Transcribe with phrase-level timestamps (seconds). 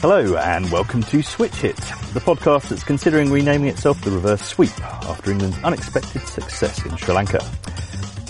[0.00, 4.80] Hello and welcome to Switch Hit, the podcast that's considering renaming itself the Reverse Sweep
[4.80, 7.44] after England's unexpected success in Sri Lanka.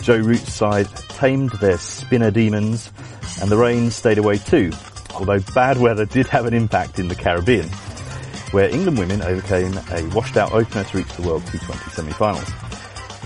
[0.02, 2.90] Joe Root's side tamed their spinner demons
[3.40, 4.72] and the rain stayed away too,
[5.14, 7.68] although bad weather did have an impact in the Caribbean,
[8.50, 12.50] where England women overcame a washed out opener to reach the World T20 semi-finals.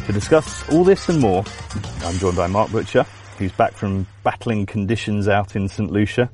[0.07, 1.43] To discuss all this and more,
[2.03, 3.07] I'm joined by Mark Butcher,
[3.39, 6.31] who's back from battling conditions out in St Lucia,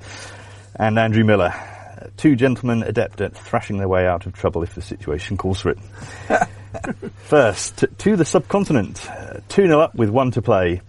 [0.77, 1.55] and Andrew Miller,
[2.17, 5.71] two gentlemen adept at thrashing their way out of trouble if the situation calls for
[5.71, 5.79] it.
[7.25, 9.09] First, to the subcontinent.
[9.09, 10.81] Uh, 2 0 up with one to play.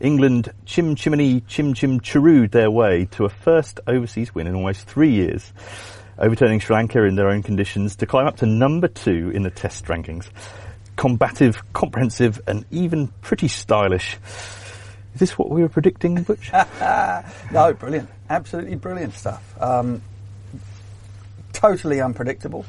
[0.00, 4.86] England chim chimney chim chim chirooed their way to a first overseas win in almost
[4.86, 5.52] three years,
[6.18, 9.50] overturning Sri Lanka in their own conditions to climb up to number two in the
[9.50, 10.28] test rankings.
[10.96, 14.18] Combative, comprehensive, and even pretty stylish.
[15.14, 16.50] Is this what we were predicting, Butch?
[17.52, 18.08] no, brilliant.
[18.28, 19.42] Absolutely brilliant stuff.
[19.60, 20.02] Um,
[21.52, 22.64] totally unpredictable.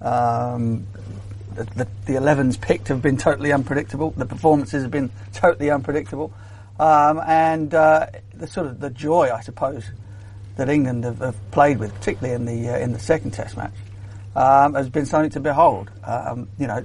[0.00, 0.86] Um,
[1.54, 4.10] the, the, the 11s picked have been totally unpredictable.
[4.10, 6.32] The performances have been totally unpredictable.
[6.78, 9.84] Um, and uh, the sort of the joy, I suppose,
[10.56, 13.74] that England have, have played with, particularly in the uh, in the second Test match,
[14.34, 15.90] um, has been something to behold.
[16.04, 16.84] Um, you know,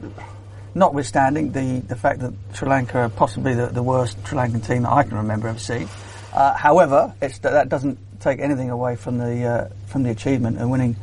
[0.75, 4.83] notwithstanding the, the fact that Sri Lanka are possibly the, the worst Sri Lankan team
[4.83, 5.89] that I can remember ever seeing.
[6.33, 10.95] Uh, however, that doesn't take anything away from the uh, from the achievement of winning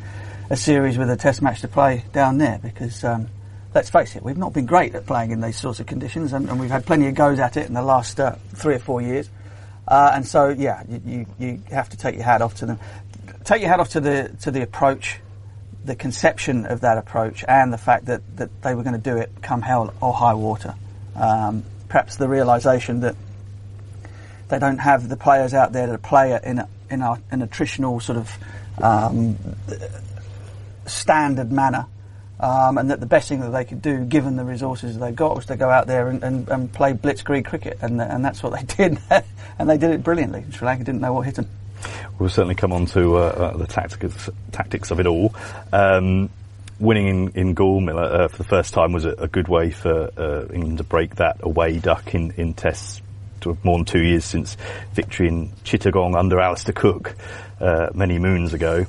[0.50, 2.60] a series with a Test match to play down there.
[2.62, 3.28] Because um,
[3.74, 6.48] let's face it, we've not been great at playing in these sorts of conditions, and,
[6.48, 9.02] and we've had plenty of goes at it in the last uh, three or four
[9.02, 9.28] years.
[9.88, 12.78] Uh, and so, yeah, you, you, you have to take your hat off to them.
[13.44, 15.20] Take your hat off to the to the approach
[15.86, 19.16] the conception of that approach and the fact that, that they were going to do
[19.16, 20.74] it come hell or high water.
[21.14, 23.16] Um, perhaps the realization that
[24.48, 26.68] they don't have the players out there to play it in a,
[27.30, 28.38] in a, traditional sort of
[28.82, 29.36] um,
[30.86, 31.86] standard manner.
[32.38, 35.34] Um, and that the best thing that they could do, given the resources they got,
[35.34, 38.52] was to go out there and, and, and play blitzkrieg cricket, and, and that's what
[38.52, 38.98] they did,
[39.58, 40.44] and they did it brilliantly.
[40.50, 41.48] Sri Lanka didn't know what hit them.
[42.18, 45.34] We'll certainly come on to uh, uh, the tactics, tactics of it all.
[45.72, 46.30] Um,
[46.78, 50.10] winning in, in Miller uh, for the first time was a, a good way for
[50.16, 53.00] uh, England to break that away duck in, in tests
[53.62, 54.56] more than two years since
[54.92, 57.14] victory in Chittagong under Alastair Cook
[57.60, 58.86] uh, many moons ago.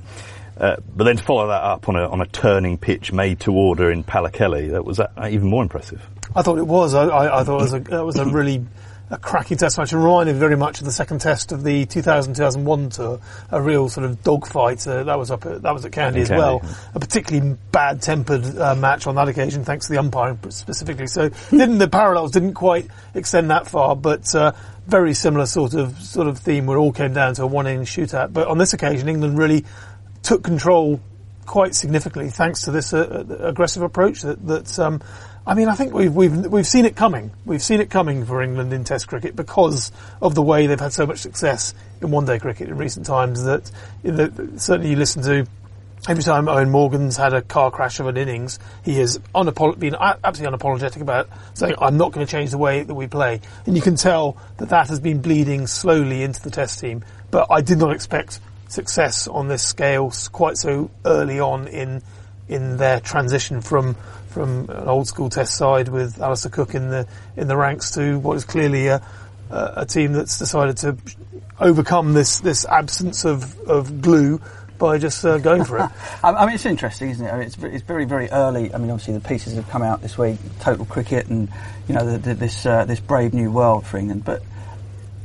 [0.58, 3.54] Uh, but then to follow that up on a, on a turning pitch made to
[3.54, 5.00] order in Pallekele, that was
[5.30, 6.04] even more impressive.
[6.36, 6.96] I thought it was.
[6.96, 8.66] I, I, I thought it was a, that was a really
[9.10, 9.94] a cracking test match.
[9.94, 13.20] It reminded me very much of the second test of the 2000-2001 tour,
[13.52, 14.86] a real sort of dogfight.
[14.86, 16.62] Uh, that was up at, that was at Kandy as well.
[16.94, 21.08] A particularly bad-tempered uh, match on that occasion, thanks to the umpiring specifically.
[21.08, 24.52] So didn't the parallels didn't quite extend that far, but uh,
[24.86, 27.86] very similar sort of sort of theme where it all came down to a one-inning
[27.86, 28.34] shootout.
[28.34, 29.66] But on this occasion, England really
[30.22, 31.00] took control
[31.46, 35.02] quite significantly thanks to this uh, aggressive approach that, that um,
[35.48, 37.32] I mean, I think we've we've we've seen it coming.
[37.46, 40.92] We've seen it coming for England in Test cricket because of the way they've had
[40.92, 43.46] so much success in one-day cricket in recent times.
[43.46, 43.72] That,
[44.04, 45.48] that certainly you listen to
[46.10, 49.96] every time Eoin Morgan's had a car crash of an innings, he has unapolo- been
[49.96, 53.74] absolutely unapologetic about saying, "I'm not going to change the way that we play." And
[53.74, 57.06] you can tell that that has been bleeding slowly into the Test team.
[57.32, 62.02] But I did not expect success on this scale quite so early on in
[62.50, 63.96] in their transition from
[64.30, 68.20] from an old school test side with Alastair Cook in the in the ranks to
[68.20, 69.02] what is clearly a,
[69.50, 70.98] a team that's decided to
[71.60, 74.40] overcome this this absence of, of glue
[74.78, 75.90] by just uh, going for it.
[76.24, 77.30] I mean, it's interesting, isn't it?
[77.30, 78.72] I mean, it's, it's very, very early.
[78.72, 81.50] I mean, obviously the pieces have come out this week, Total Cricket, and
[81.88, 84.24] you know the, the, this uh, this brave new world for England.
[84.24, 84.44] But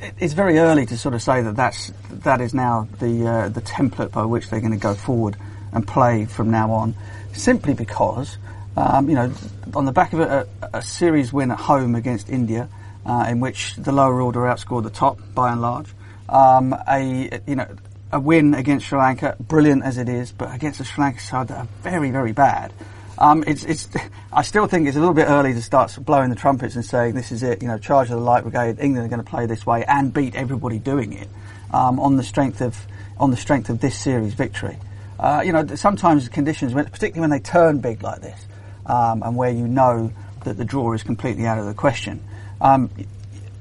[0.00, 3.48] it, it's very early to sort of say that that's that is now the uh,
[3.50, 5.36] the template by which they're going to go forward
[5.72, 6.94] and play from now on.
[7.32, 8.36] Simply because
[8.76, 9.32] um, you know,
[9.74, 12.68] on the back of a, a, series win at home against India,
[13.04, 15.88] uh, in which the lower order outscored the top by and large,
[16.28, 17.68] um, a you know
[18.12, 21.48] a win against Sri Lanka, brilliant as it is, but against a Sri Lanka side
[21.48, 22.72] that are very very bad.
[23.18, 23.88] Um, it's, it's,
[24.32, 27.14] I still think it's a little bit early to start blowing the trumpets and saying
[27.14, 27.60] this is it.
[27.60, 28.80] You know, charge of the light brigade.
[28.80, 31.28] England are going to play this way and beat everybody doing it
[31.72, 32.78] um, on the strength of
[33.18, 34.78] on the strength of this series victory.
[35.22, 38.44] Uh, you know, sometimes conditions, particularly when they turn big like this,
[38.86, 42.20] um, and where you know that the draw is completely out of the question.
[42.60, 42.90] Um,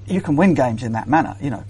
[0.08, 1.64] you can win games in that manner, you know,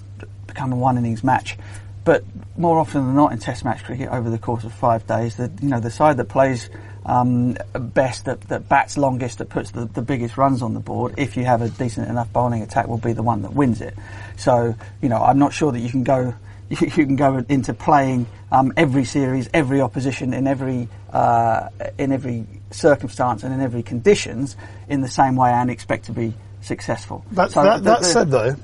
[0.48, 1.58] become a one innings match.
[2.06, 2.24] But
[2.58, 5.52] more often than not in Test match cricket over the course of five days, the
[5.62, 6.70] you know the side that plays
[7.06, 11.16] um, best that, that bats longest, that puts the, the biggest runs on the board,
[11.18, 13.96] if you have a decent enough bowling attack, will be the one that wins it.
[14.38, 16.34] So, you know, I'm not sure that you can go
[16.72, 22.46] you, can go into playing um, every series, every opposition in every uh, in every
[22.72, 24.56] circumstance and in every conditions
[24.88, 27.25] in the same way and expect to be successful.
[27.31, 28.56] That, so that, the, that the, said, though,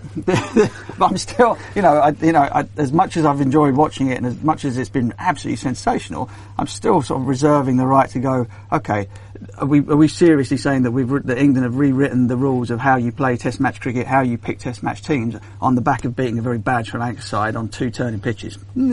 [1.05, 4.17] I'm still, you know, I, you know, I, as much as I've enjoyed watching it
[4.17, 8.09] and as much as it's been absolutely sensational, I'm still sort of reserving the right
[8.11, 8.47] to go.
[8.71, 9.07] Okay,
[9.57, 12.79] are we, are we seriously saying that we've that England have rewritten the rules of
[12.79, 16.05] how you play Test match cricket, how you pick Test match teams on the back
[16.05, 18.57] of beating a very bad Sri Lanka side on two turning pitches?
[18.75, 18.87] Well,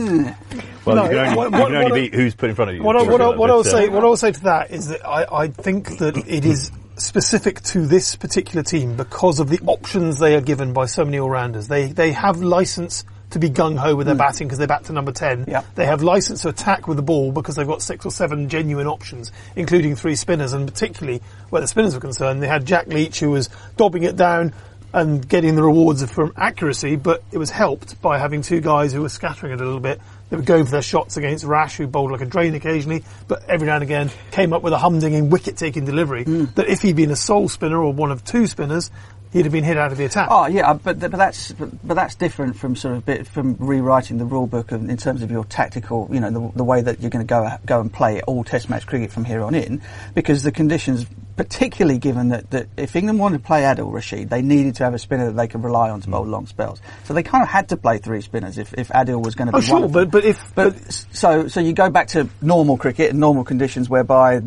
[0.97, 2.83] no, you can only, what, you can only beat who's put in front of you.
[2.83, 5.43] What, I, what, I, what I'll say, what I'll say to that is that I,
[5.43, 10.35] I think that it is specific to this particular team because of the options they
[10.35, 11.67] are given by so many all-rounders.
[11.67, 14.19] They they have license to be gung ho with their mm.
[14.19, 15.45] batting because they bat to number 10.
[15.47, 15.65] Yep.
[15.75, 18.87] They have license to attack with the ball because they've got six or seven genuine
[18.87, 20.53] options, including three spinners.
[20.53, 24.15] And particularly where the spinners were concerned, they had Jack Leach who was dobbing it
[24.15, 24.53] down
[24.93, 29.01] and getting the rewards from accuracy, but it was helped by having two guys who
[29.01, 29.99] were scattering it a little bit.
[30.29, 33.47] They were going for their shots against Rash, who bowled like a drain occasionally, but
[33.47, 36.25] every now and again came up with a humdinging wicket-taking delivery.
[36.25, 36.55] Mm.
[36.55, 38.89] That if he'd been a sole spinner or one of two spinners,
[39.33, 40.29] he'd have been hit out of the attack.
[40.31, 44.17] Oh yeah, but but that's but, but that's different from sort of bit from rewriting
[44.17, 47.11] the rule book in terms of your tactical, you know, the, the way that you're
[47.11, 49.81] going to go go and play all Test match cricket from here on in,
[50.13, 51.05] because the conditions
[51.35, 54.93] particularly given that, that if England wanted to play Adil Rashid, they needed to have
[54.93, 56.81] a spinner that they could rely on to bowl long spells.
[57.03, 59.51] So they kind of had to play three spinners if, if Adil was going to
[59.51, 59.57] be.
[59.57, 59.91] oh, sure, one.
[59.91, 63.43] but, but if but, but, so so you go back to normal cricket and normal
[63.43, 64.39] conditions whereby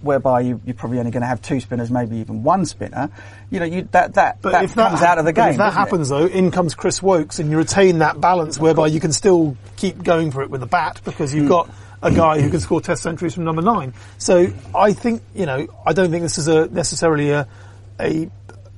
[0.00, 3.10] whereby you, are probably only going to have two spinners, maybe even one spinner.
[3.50, 5.50] You know, you, that that but that if that comes out of the game.
[5.50, 6.14] If that happens it?
[6.14, 10.02] though, in comes Chris Woakes, and you retain that balance whereby you can still keep
[10.02, 11.50] going for it with the bat because you've mm.
[11.50, 11.70] got
[12.02, 13.94] a guy who can score test centuries from number nine.
[14.18, 17.48] So I think, you know, I don't think this is a necessarily a,
[17.98, 18.30] a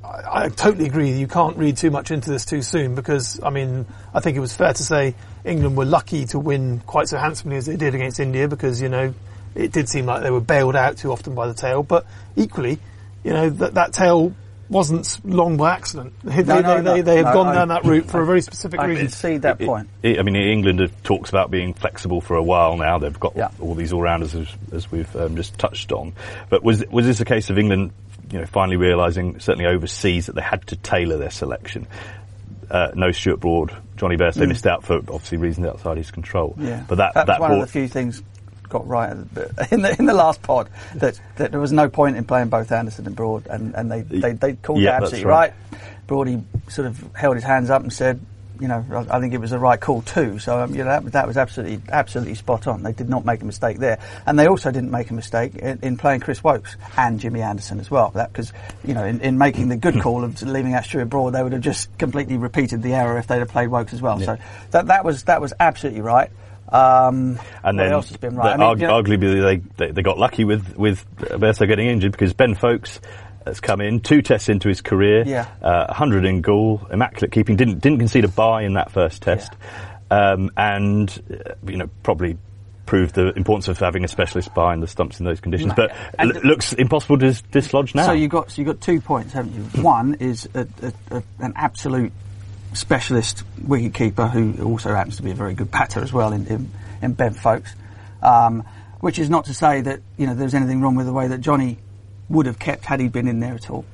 [0.05, 1.13] I, I totally agree.
[1.13, 4.41] You can't read too much into this too soon because, I mean, I think it
[4.41, 7.95] was fair to say England were lucky to win quite so handsomely as they did
[7.95, 9.15] against India because, you know,
[9.55, 11.83] it did seem like they were bailed out too often by the tail.
[11.83, 12.07] But
[12.37, 12.79] equally,
[13.25, 14.35] you know, that, that tail
[14.71, 16.13] wasn't long by accident.
[16.23, 18.27] They, no, no, they, no, they, have gone I, down that route for I, a
[18.27, 19.07] very specific I reason.
[19.07, 19.89] I see that point.
[20.03, 22.99] It, I mean, England talks about being flexible for a while now.
[22.99, 23.51] They've got yeah.
[23.61, 26.13] all these all-rounders as, as we've um, just touched on.
[26.51, 27.93] But was was this a case of England,
[28.31, 31.87] you know, finally realising, certainly overseas, that they had to tailor their selection?
[32.71, 34.49] Uh, no Stuart Broad, Jonny Bairstow mm.
[34.49, 36.55] missed out for obviously reasons outside his control.
[36.59, 38.23] Yeah, but that that's that one brought, of the few things
[38.69, 39.13] got right
[39.71, 42.73] in the in the last pod that, that there was no point in playing both
[42.73, 45.53] Anderson and Broad, and, and they, they, they called yeah, it absolutely right.
[45.73, 45.81] right.
[46.07, 48.21] Broady sort of held his hands up and said,
[48.61, 50.39] you know, I, I think it was the right call too.
[50.39, 52.83] So um, you know that, that was absolutely absolutely spot on.
[52.83, 55.79] They did not make a mistake there, and they also didn't make a mistake in,
[55.83, 58.11] in playing Chris Woakes and Jimmy Anderson as well.
[58.11, 58.53] That because
[58.85, 61.53] you know in, in, making the good call of leaving out Stuart Broad, they would
[61.53, 64.19] have just completely repeated the error if they'd have played Woakes as well.
[64.19, 64.27] Yeah.
[64.27, 64.39] So
[64.73, 66.31] that that was that was absolutely right.
[66.71, 68.59] Um, and then else has been right?
[68.61, 72.35] I mean, argu- arguably they, they, they got lucky with with Bairstow getting injured because
[72.35, 73.01] Ben Foakes
[73.47, 75.49] has come in two tests into his career, yeah.
[75.63, 79.53] uh, 100 in goal, immaculate keeping, didn't didn't concede a bye in that first test,
[80.11, 80.33] yeah.
[80.33, 82.37] um, and uh, you know probably
[82.89, 85.73] proved the importance of having a specialist behind the stumps in those conditions.
[85.77, 88.07] But l- looks impossible to dislodge now.
[88.07, 89.83] So you got so you got two points, haven't you?
[89.83, 92.13] One is a, a, a, an absolute
[92.75, 96.71] specialist wicketkeeper who also happens to be a very good batter as well in, in,
[97.03, 97.75] in Ben Foakes.
[98.23, 98.65] Um,
[99.01, 101.41] which is not to say that you know there's anything wrong with the way that
[101.41, 101.79] Jonny
[102.29, 103.85] would have kept had he been in there at all.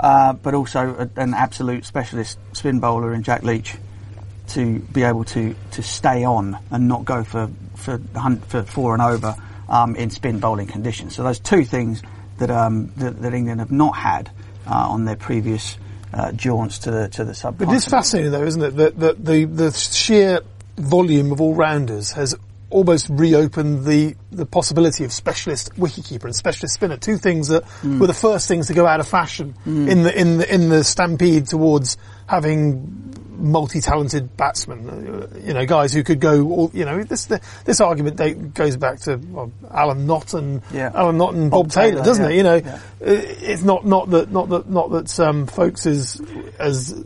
[0.00, 3.76] Uh, but also a, an absolute specialist spin bowler in Jack Leach
[4.48, 7.98] to be able to, to stay on and not go for for,
[8.48, 9.36] for four and over
[9.68, 11.14] um, in spin bowling conditions.
[11.14, 12.02] So those two things
[12.38, 14.30] that um, that, that, England have not had
[14.66, 15.76] uh, on their previous
[16.12, 17.60] uh, jaunts to the to the sub.
[17.60, 20.40] It is fascinating, though, isn't it, that, that the the sheer
[20.76, 22.34] volume of all rounders has
[22.70, 26.96] almost reopened the the possibility of specialist wicketkeeper and specialist spinner.
[26.96, 27.98] Two things that mm.
[27.98, 29.88] were the first things to go out of fashion mm.
[29.88, 31.96] in the in the in the stampede towards
[32.26, 37.26] having multi-talented batsmen, uh, you know, guys who could go, all, you know, this
[37.64, 40.90] this argument goes back to well, Alan Knott and yeah.
[40.94, 42.30] Alan Knott and Bob, Bob Taylor, Taylor, doesn't yeah.
[42.30, 42.36] it?
[42.36, 42.80] You know, yeah.
[43.00, 46.20] it's not not that not that not that um, Foakes is
[46.58, 47.04] as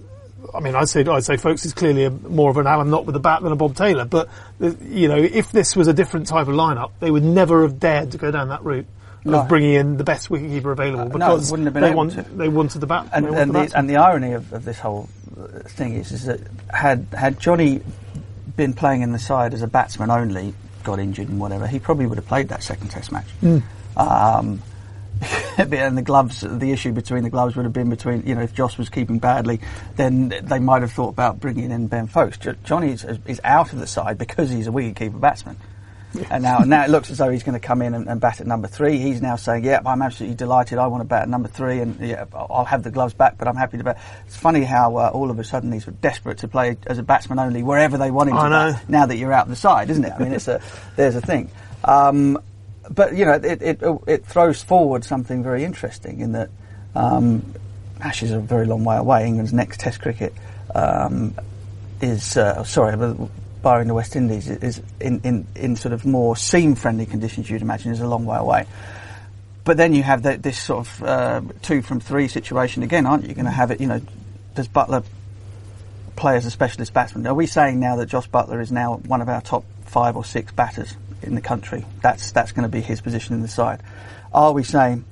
[0.55, 3.07] I mean, I'd say I'd say Foakes is clearly a, more of an Alan Knott
[3.07, 4.05] with a bat than a Bob Taylor.
[4.05, 4.29] But
[4.61, 8.13] you know, if this was a different type of lineup, they would never have dared
[8.13, 8.87] to go down that route
[9.25, 9.41] no.
[9.41, 12.87] of bringing in the best wicketkeeper available because uh, no, they, want, they wanted the
[12.87, 13.09] bat.
[13.13, 15.09] And, and the, the, and the irony of, of, this whole
[15.69, 16.41] thing is, is that
[16.73, 17.83] had had Jonny
[18.57, 22.07] been playing in the side as a batsman only, got injured and whatever, he probably
[22.07, 23.29] would have played that second Test match.
[23.41, 23.63] Mm.
[23.97, 24.63] Um,
[25.59, 28.55] and the gloves, the issue between the gloves would have been between, you know, if
[28.55, 29.61] Jos was keeping badly,
[29.97, 32.39] then they might have thought about bringing in Ben Foakes.
[32.65, 35.57] Jonny is, is out of the side because he's a wicket-keeper batsman.
[36.31, 38.41] And now, now it looks as though he's going to come in and, and, bat
[38.41, 38.99] at number three.
[38.99, 40.79] He's now saying, "Yeah, I'm absolutely delighted.
[40.79, 43.49] I want to bat at number three, and yeah, I'll have the gloves back, but
[43.49, 46.49] I'm happy to bat." It's funny how uh, all of a sudden he's desperate to
[46.49, 48.73] play as a batsman only wherever they want him I to know.
[48.73, 48.89] bat.
[48.89, 50.13] Now that you're out the side, isn't it?
[50.13, 50.61] I mean, it's a
[50.97, 51.51] there's a thing.
[51.85, 52.39] Um,
[52.91, 56.51] but you know, it, it, it throws forward something very interesting in that
[56.95, 57.55] um,
[58.01, 59.27] Ashes are a very long way away.
[59.27, 60.35] England's next Test cricket
[60.75, 61.35] um,
[62.01, 62.97] is uh, sorry,
[63.63, 67.49] barring the West Indies, is in, in, in sort of more seam-friendly conditions.
[67.49, 68.67] You'd imagine is a long way away.
[69.65, 73.29] But then you have the, this sort of uh, two from three situation again, aren't
[73.29, 73.35] you?
[73.35, 73.81] Going to have it?
[73.81, 74.01] You know,
[74.55, 75.05] does Buttler
[76.17, 77.27] play as a specialist batsman?
[77.27, 80.25] Are we saying now that Jos Buttler is now one of our top five or
[80.25, 81.85] six batters in the country.
[82.01, 83.83] That's that's going to be his position in the side.
[84.33, 85.05] Are we saying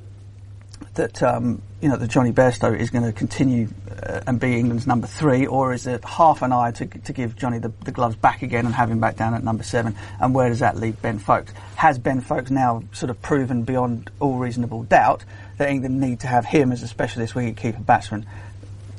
[0.95, 3.69] that um, you know that Jonny Bairstow is going to continue
[4.02, 7.37] uh, and be England's number three, or is it half an eye to, to give
[7.37, 9.97] Jonny the, the, gloves back again and have him back down at number seven?
[10.21, 11.52] And where does that leave Ben Foakes?
[11.76, 15.25] Has Ben Foakes now sort of proven beyond all reasonable doubt
[15.59, 18.26] that England need to have him as a specialist wicket-keeper batsman?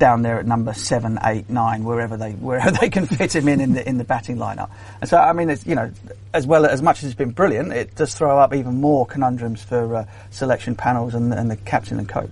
[0.02, 3.62] down there at number seven, eight, nine, wherever they wherever they can fit him in
[3.62, 4.72] in the in the batting lineup.
[5.00, 5.92] And so, I mean, you know,
[6.34, 9.62] as well as much as it's been brilliant, it does throw up even more conundrums
[9.62, 12.32] for uh, selection panels and, and, the captain and coach.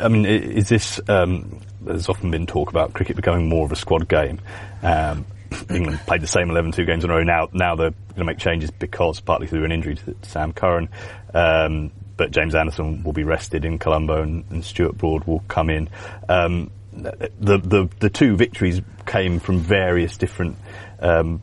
[0.00, 1.00] I mean, is this?
[1.06, 4.40] Um, there's often been talk about cricket becoming more of a squad game.
[4.82, 5.26] Um,
[5.70, 7.22] England played the same 11 two games in a row.
[7.22, 10.88] Now, now they're going to make changes because partly through an injury to Sam Curran.
[11.34, 15.70] Um, but James Anderson will be rested in Colombo and, and Stuart Broad will come
[15.70, 15.88] in.
[16.28, 20.56] Um, the, the, the two victories came from various different
[21.00, 21.40] um,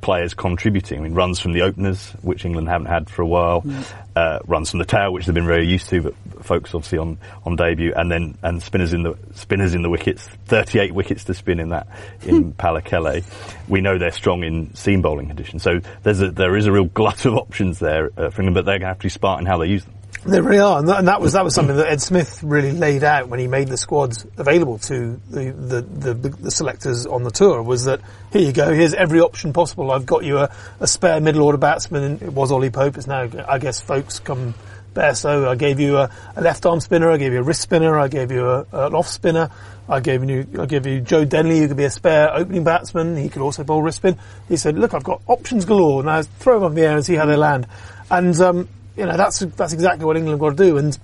[0.00, 1.00] players contributing.
[1.00, 3.94] I mean, runs from the openers, which England haven't had for a while, mm.
[4.14, 6.14] uh, runs from the tail, which they've been very used to, but
[6.44, 10.26] Foakes obviously on, on debut, and then and spinners in the spinners in the wickets.
[10.46, 11.88] Thirty-eight wickets to spin in that
[12.22, 13.24] in Pallekele.
[13.68, 16.84] We know they're strong in seam bowling conditions, so there's a, there is a real
[16.84, 19.40] glut of options there uh, for England, but they're going to have to be smart
[19.40, 19.94] in how they use them.
[20.26, 22.72] They really are, and that, and that, was that was something that Ed Smith really
[22.72, 27.24] laid out when he made the squads available to the, the, the, the selectors on
[27.24, 27.62] the tour.
[27.62, 28.00] Was that
[28.32, 29.90] here you go, here's every option possible.
[29.90, 32.20] I've got you a, a spare middle order batsman.
[32.22, 32.96] It was Ollie Pope.
[32.96, 34.54] It's now I guess Foakes come
[34.94, 37.10] So I gave you a, a, left arm spinner.
[37.10, 37.98] I gave you a wrist spinner.
[37.98, 39.50] I gave you a, an off spinner.
[39.88, 43.16] I gave you I gave you Joe Denley, who could be a spare opening batsman.
[43.16, 44.18] He could also bowl wrist spin.
[44.48, 46.02] He said, "Look, I've got options galore.
[46.02, 47.66] Now throw them up in the air and see how they land."
[48.10, 50.98] And um, you know, that's that's exactly what England got to do, and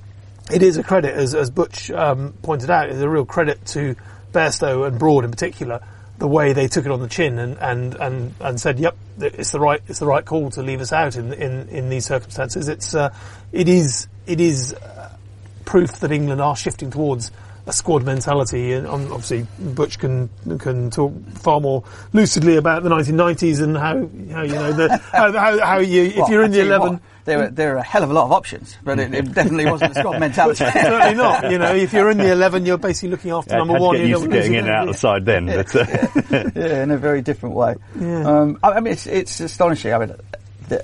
[0.52, 3.94] it is a credit, as, as Butch um, pointed out, it's a real credit to
[4.32, 5.80] Bairstow and Broad in particular,
[6.18, 9.52] the way they took it on the chin and, and, and, and said, "Yep, it's
[9.52, 12.68] the right it's the right call to leave us out in in, in these circumstances."
[12.68, 13.14] It's uh,
[13.52, 15.16] it is it is uh,
[15.64, 17.30] proof that England are shifting towards
[17.66, 20.28] a squad mentality, and um, obviously Butch can
[20.59, 23.95] can talk far more lucidly about the 1990s and how
[24.35, 26.92] how you know the how, how, how you if well, you're in the 11.
[26.92, 29.33] What, there were there are a hell of a lot of options, but it, it
[29.33, 30.64] definitely wasn't a squad mentality.
[30.64, 31.50] certainly not.
[31.50, 33.97] You know, if you're in the 11, you're basically looking after yeah, number one.
[33.97, 35.47] Get used to getting in and out of the side then.
[35.47, 37.76] Yeah, but, uh, yeah, in a very different way.
[38.00, 38.25] Yeah.
[38.25, 39.92] Um, I, mean, it's it's astonishing.
[39.92, 40.14] I mean,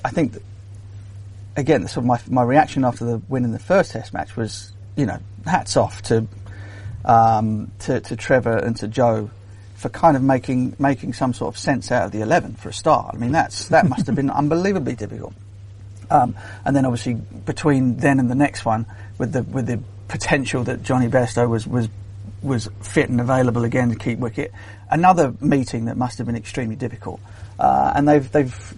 [0.04, 0.34] I think.
[1.56, 4.72] Again, sort of my my reaction after the win in the first Test match was,
[4.94, 6.26] you know, hats off to
[7.04, 9.30] um, to, to Trevor and to Joe
[9.76, 12.72] for kind of making making some sort of sense out of the eleven for a
[12.72, 13.14] start.
[13.14, 15.34] I mean, that's that must have been unbelievably difficult.
[16.10, 18.86] Um, and then obviously between then and the next one,
[19.18, 21.88] with the with the potential that Jonny Bairstow was was
[22.42, 24.52] was fit and available again to keep wicket,
[24.90, 27.20] another meeting that must have been extremely difficult.
[27.58, 28.74] Uh, and they've they've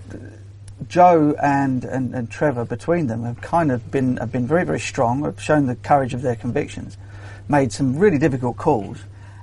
[0.89, 4.81] Joe and, and, and Trevor between them have kind of been have been very very
[4.81, 6.97] strong, have shown the courage of their convictions
[7.49, 8.99] made some really difficult calls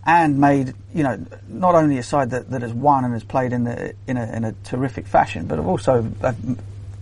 [0.06, 3.52] and made, you know, not only a side that, that has won and has played
[3.52, 6.38] in, the, in, a, in a terrific fashion, but have also have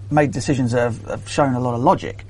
[0.10, 2.24] made decisions that have, have, shown a lot of logic,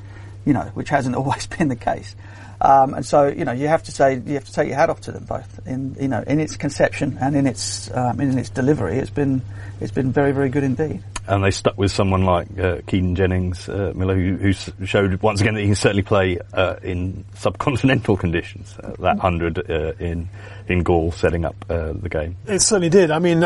[0.46, 2.16] you know, which hasn't always been the case.
[2.64, 4.90] Um, and so, you know, you have to say, you have to take your hat
[4.90, 8.38] off to them both in, you know, in its conception and in its, um, in
[8.38, 8.98] its delivery.
[8.98, 9.42] It's been,
[9.82, 13.70] it's been very, very good indeed and they stuck with someone like uh, Keaton Jennings
[13.70, 18.20] uh, Miller, who, who, showed once again that he can certainly play uh, in subcontinental
[18.20, 18.76] conditions.
[18.78, 20.28] Uh, that hundred uh, in
[20.68, 22.36] in Galle, setting up uh, the game.
[22.48, 23.12] It certainly did.
[23.12, 23.46] I mean,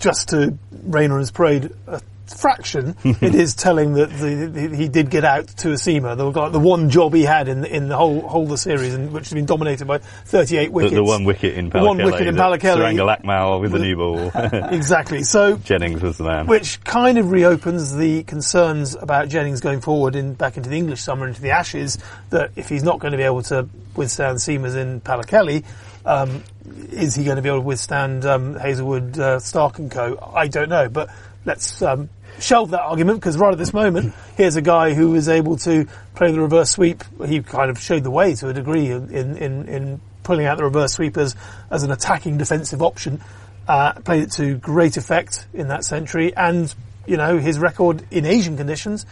[0.00, 1.72] just to rain on his parade,
[2.26, 6.16] fraction, it is telling that the, the, he did get out to a seamer.
[6.16, 9.24] The, the one job he had in in the whole whole the series, and which
[9.24, 10.90] has been dominated by 38 wickets.
[10.90, 11.86] The, the one wicket in Pallekele.
[11.86, 12.76] one wicket in Pallekele.
[12.76, 14.30] Suranga Lakmal with the, the new ball.
[14.70, 15.22] exactly.
[15.22, 16.46] So Jennings was the man.
[16.46, 21.02] Which kind of reopens the concerns about Jennings going forward in back into the English
[21.02, 21.98] summer, into the Ashes,
[22.30, 25.64] that if he's not going to be able to withstand seamers in Pallekele,
[26.06, 26.42] um,
[26.90, 30.18] is he going to be able to withstand um, Hazlewood, uh, Stark and co?
[30.34, 31.10] I don't know, but
[31.44, 32.08] let's um,
[32.38, 35.86] shelve that argument because right at this moment, here's a guy who is able to
[36.14, 37.04] play the reverse sweep.
[37.26, 40.64] He kind of showed the way to a degree in in, in pulling out the
[40.64, 41.36] reverse sweep as,
[41.70, 43.20] as an attacking defensive option.
[43.66, 46.74] Uh, played it to great effect in that century, and
[47.06, 49.06] you know his record in Asian conditions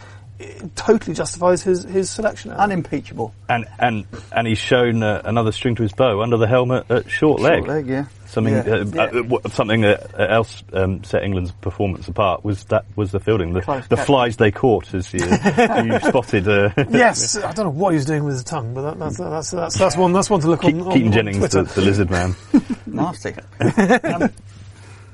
[0.75, 2.51] totally justifies his, his selection.
[2.51, 3.33] Unimpeachable.
[3.49, 7.09] And and and he's shown uh, another string to his bow under the helmet at
[7.09, 7.65] short leg.
[7.65, 8.05] Short leg, yeah.
[8.33, 8.61] Something Yeah.
[8.61, 9.21] uh, Yeah.
[9.43, 13.61] uh, something that else um, set England's performance apart was that was the fielding, the,
[13.61, 14.05] Close the catch.
[14.07, 16.47] flies they caught as you, you spotted.
[16.47, 19.17] Uh, yes, I don't know what he was doing with his tongue, but that, that's,
[19.17, 21.61] that's that's that's one that's one to look Keaton on, on, Keaton on Jennings, Twitter.
[21.63, 22.35] the, the lizard man.
[22.87, 23.35] Nasty.
[23.59, 24.29] um,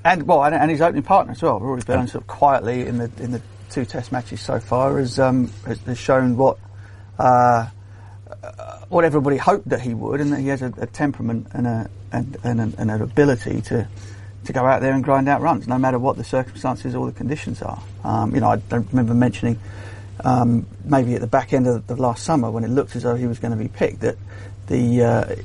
[0.05, 2.97] and well, and, and his opening partner as well, Rory Burns, sort of quietly in
[2.99, 6.57] the in the two Test matches so far, has um, has, has shown what
[7.19, 7.67] uh,
[8.41, 8.51] uh,
[8.89, 11.89] what everybody hoped that he would, and that he has a, a temperament and a
[12.11, 13.87] and, and, an- and an ability to
[14.45, 17.11] to go out there and grind out runs, no matter what the circumstances or the
[17.11, 17.81] conditions are.
[18.03, 19.59] Um, you know, I don't remember mentioning
[20.23, 23.15] um, maybe at the back end of the last summer when it looked as though
[23.15, 24.17] he was going to be picked that
[24.67, 25.35] the uh,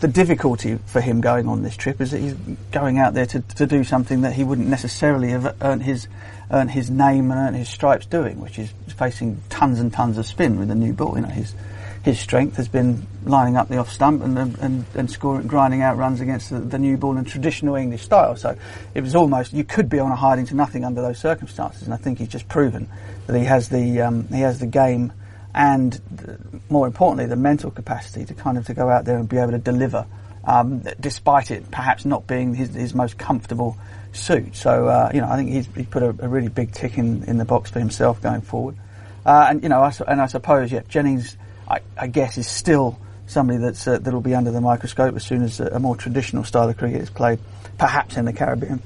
[0.00, 2.34] the difficulty for him going on this trip is that he's
[2.70, 6.08] going out there to, to do something that he wouldn't necessarily have earned his
[6.50, 10.26] earned his name and earned his stripes doing, which is facing tons and tons of
[10.26, 11.14] spin with a new ball.
[11.16, 11.54] You know, his
[12.02, 15.96] his strength has been lining up the off stump and and, and scoring, grinding out
[15.96, 18.36] runs against the, the new ball in traditional English style.
[18.36, 18.56] So
[18.94, 21.94] it was almost you could be on a hiding to nothing under those circumstances, and
[21.94, 22.88] I think he's just proven
[23.26, 25.12] that he has the um, he has the game
[25.54, 26.38] and th-
[26.70, 29.52] more importantly the mental capacity to kind of to go out there and be able
[29.52, 30.06] to deliver
[30.44, 33.76] um, despite it perhaps not being his, his most comfortable
[34.12, 34.56] suit.
[34.56, 37.22] So uh, you know I think he's, he put a, a really big tick in,
[37.24, 38.76] in the box for himself going forward.
[39.24, 41.36] Uh, and you know I, and I suppose yeah Jennings
[41.72, 45.42] I, I guess is still somebody that's uh, that'll be under the microscope as soon
[45.42, 47.38] as a, a more traditional style of cricket is played
[47.78, 48.82] perhaps in the Caribbean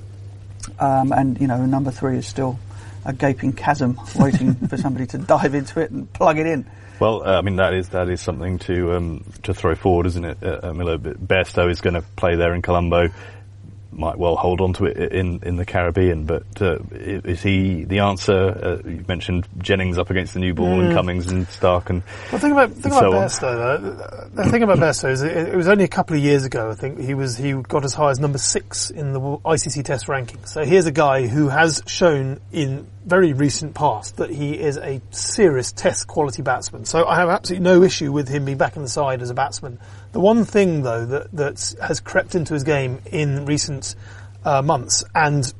[0.78, 2.58] um, and you know number three is still
[3.04, 6.66] a gaping chasm waiting for somebody to dive into it and plug it in.
[6.98, 10.24] Well, uh, I mean that is that is something to um, to throw forward, isn't
[10.24, 10.42] it?
[10.42, 13.08] Uh, Miller Bairstow is going to play there in Colombo.
[13.96, 18.00] Might well hold on to it in in the Caribbean, but uh, is he the
[18.00, 18.32] answer?
[18.34, 22.40] Uh, you mentioned Jennings up against the new ball and Cummins and Stark and Well,
[22.40, 23.28] think about think and so about on.
[23.28, 23.80] Bairstow.
[23.80, 24.42] Though.
[24.42, 26.70] The thing about Bairstow is it, it was only a couple of years ago.
[26.70, 30.08] I think he was he got as high as number six in the ICC Test
[30.08, 30.44] ranking.
[30.44, 35.00] So here's a guy who has shown in very recent past that he is a
[35.10, 36.84] serious Test quality batsman.
[36.84, 39.34] So I have absolutely no issue with him being back in the side as a
[39.34, 39.78] batsman.
[40.16, 43.94] The one thing though that that has crept into his game in recent
[44.46, 45.52] uh, months and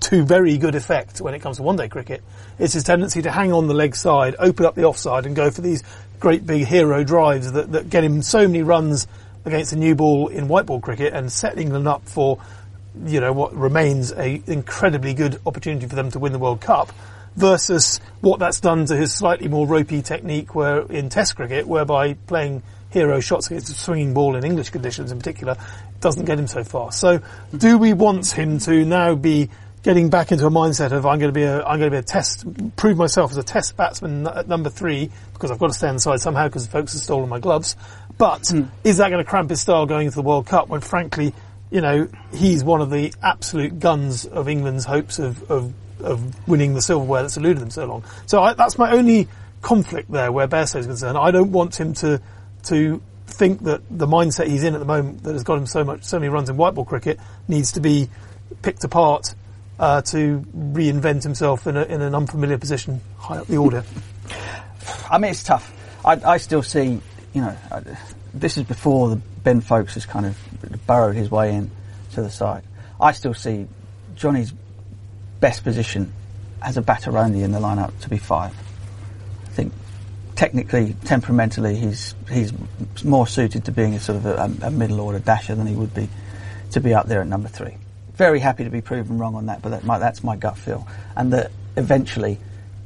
[0.00, 2.20] to very good effect when it comes to one-day cricket
[2.58, 5.52] is his tendency to hang on the leg side, open up the offside, and go
[5.52, 5.84] for these
[6.18, 9.06] great big hero drives that, that get him so many runs
[9.44, 12.40] against the new ball in white ball cricket and set England up for,
[13.06, 16.90] you know, what remains a incredibly good opportunity for them to win the World Cup.
[17.36, 22.14] Versus what that's done to his slightly more ropey technique, where in Test cricket, whereby
[22.14, 25.56] playing hero shots against a swinging ball in English conditions in particular
[26.00, 26.92] doesn't get him so far.
[26.92, 27.20] So,
[27.56, 29.48] do we want him to now be
[29.82, 31.96] getting back into a mindset of I'm going to be a I'm going to be
[31.96, 35.72] a test prove myself as a test batsman at number three because I've got to
[35.72, 37.76] stay on the side somehow because Foakes have stolen my gloves.
[38.18, 38.64] But hmm.
[38.84, 41.34] is that going to cramp his style going into the World Cup when frankly,
[41.70, 46.74] you know, he's one of the absolute guns of England's hopes of of, of winning
[46.74, 48.04] the silverware that's eluded them so long.
[48.26, 49.28] So I, that's my only
[49.62, 51.16] conflict there where Bairstow is concerned.
[51.16, 52.20] I don't want him to
[52.64, 55.82] to think that the mindset he's in at the moment that has got him so
[55.84, 58.08] much so many runs in white ball cricket needs to be
[58.60, 59.34] picked apart
[59.78, 63.84] uh, to reinvent himself in, a, in an unfamiliar position high up the order.
[65.10, 65.72] I mean, it's tough.
[66.04, 67.00] I, I still see,
[67.32, 67.56] you know,
[68.34, 70.38] this is before the Ben Foakes has kind of
[70.86, 71.70] burrowed his way in
[72.12, 72.62] to the side.
[73.00, 73.66] I still see
[74.14, 74.52] Jonny's
[75.40, 76.12] best position
[76.60, 78.54] as a batter only in the lineup to be five.
[80.34, 82.52] Technically, temperamentally, he's he's
[83.04, 85.94] more suited to being a sort of a, a middle order dasher than he would
[85.94, 86.08] be
[86.72, 87.76] to be up there at number three.
[88.14, 90.86] Very happy to be proven wrong on that, but that, my, that's my gut feel.
[91.16, 92.38] And that eventually,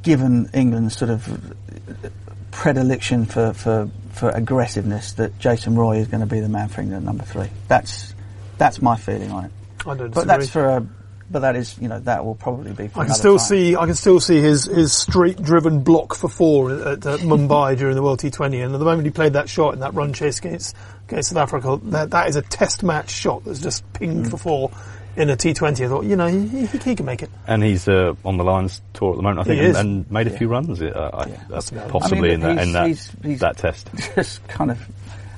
[0.03, 1.55] given England's sort of
[2.51, 6.81] predilection for, for, for aggressiveness, that Jason Roy is going to be the man for
[6.81, 7.49] England at number three.
[7.67, 8.13] That's
[8.57, 9.51] that's my feeling on it.
[9.81, 10.25] I don't But disagree.
[10.25, 10.87] that's for a
[11.29, 12.87] but that is, you know, that will probably be.
[12.87, 13.47] For I can still time.
[13.47, 17.95] see, I can still see his his straight-driven block for four at, at Mumbai during
[17.95, 20.39] the World T20, and at the moment he played that shot in that run chase
[20.39, 20.75] against
[21.07, 24.31] against South Africa, that that is a Test match shot that's just pinged mm.
[24.31, 24.71] for four
[25.17, 25.85] in a T20.
[25.85, 27.29] I thought, you know, he, he, he can make it.
[27.47, 30.27] And he's uh, on the Lions tour at the moment, I think, and, and, made
[30.27, 30.37] a yeah.
[30.37, 30.81] few runs.
[30.81, 31.87] Uh, yeah.
[31.89, 33.89] possibly I mean, in, that, in that, he's, he's that test.
[34.15, 34.87] Just kind of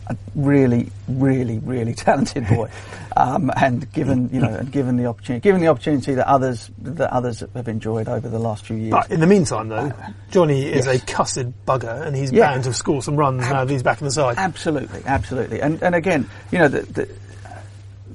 [0.10, 2.70] a really, really, really talented boy,
[3.16, 7.12] um, and given you know, and given the opportunity, given the opportunity that others that
[7.12, 8.92] others have enjoyed over the last few years.
[8.92, 9.94] But in the meantime, though,
[10.32, 11.02] Jonny is yes.
[11.02, 12.52] a cussed bugger, and he's yeah.
[12.52, 14.38] bound to score some runs now that he's back in the side.
[14.38, 17.10] Absolutely, absolutely, and and again, you know, the, the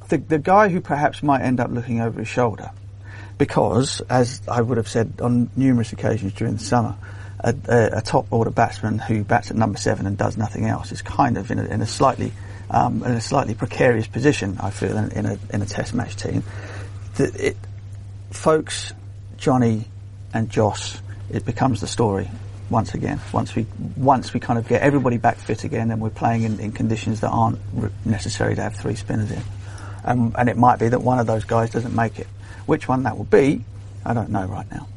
[0.09, 2.71] the, the guy who perhaps might end up looking over his shoulder,
[3.39, 6.97] because as I would have said on numerous occasions during the summer
[7.45, 10.91] a, a, a, top order batsman who bats at number seven and does nothing else
[10.93, 12.33] is kind of in a, in a slightly
[12.71, 14.57] um, in a slightly precarious position.
[14.59, 16.43] I feel in, in a in a Test match team.
[17.17, 17.57] The, it,
[18.31, 18.93] Foakes,
[19.37, 19.85] Jonny
[20.33, 22.31] and Jos, it becomes the story
[22.71, 23.21] once again.
[23.33, 26.59] Once we once we kind of get everybody back fit again, and we're playing in,
[26.59, 29.43] in conditions that aren't re- necessary to have three spinners in,
[30.05, 32.27] um, and it might be that one of those guys doesn't make it.
[32.65, 33.65] Which one that will be,
[34.05, 34.89] I don't know right now.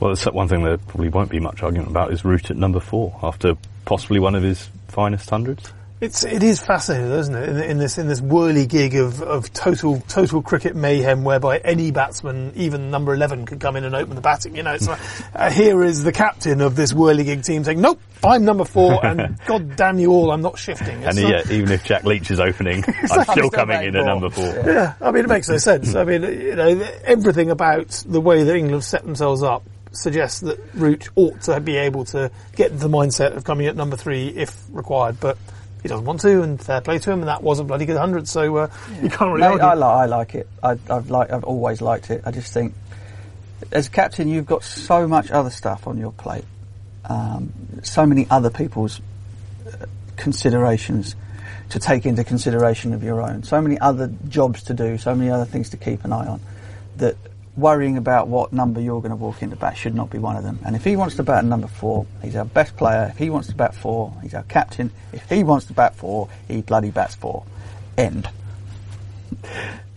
[0.00, 2.80] Well, it's one thing there probably won't be much argument about is Root at number
[2.80, 5.72] four after possibly one of his finest hundreds.
[6.00, 7.48] It's it is fascinating, isn't it?
[7.48, 12.52] In, in, this in this whirly-gig of, of total total cricket mayhem, whereby any batsman,
[12.56, 14.56] even number eleven, could come in and open the batting.
[14.56, 14.98] You know, it's like,
[15.34, 19.38] uh, here is the captain of this whirly-gig team saying, "Nope, I'm number four, and
[19.46, 22.28] God damn you all, I'm not shifting." It's and not, yeah, even if Jack Leach
[22.28, 23.16] is opening, exactly.
[23.16, 24.46] I'm still coming in at number four.
[24.46, 24.66] Yeah.
[24.66, 25.94] yeah, I mean it makes no sense.
[25.94, 30.58] I mean, you know, everything about the way that England set themselves up suggests that
[30.74, 34.64] Root ought to be able to get the mindset of coming at number three if
[34.70, 35.38] required, but
[35.84, 37.98] he doesn't want to, and fair play to him, and that was a bloody good
[37.98, 39.02] hundred, so uh, yeah.
[39.02, 40.48] you can't really Mate, I, li- I, like it.
[40.62, 42.22] I, have like, I've always liked it.
[42.24, 42.72] I just think,
[43.70, 46.46] as captain, you've got so much other stuff on your plate,
[47.04, 49.02] um, so many other people's
[49.68, 49.84] uh,
[50.16, 51.16] considerations
[51.68, 55.30] to take into consideration of your own, so many other jobs to do, so many
[55.30, 56.40] other things to keep an eye on,
[56.96, 57.16] that
[57.56, 60.42] worrying about what number you're going to walk into bat should not be one of
[60.42, 60.58] them.
[60.64, 63.08] And if he wants to bat number four, he's our best player.
[63.10, 64.90] If he wants to bat four, he's our captain.
[65.12, 67.44] If he wants to bat four, he bloody bats four.
[67.96, 68.28] End.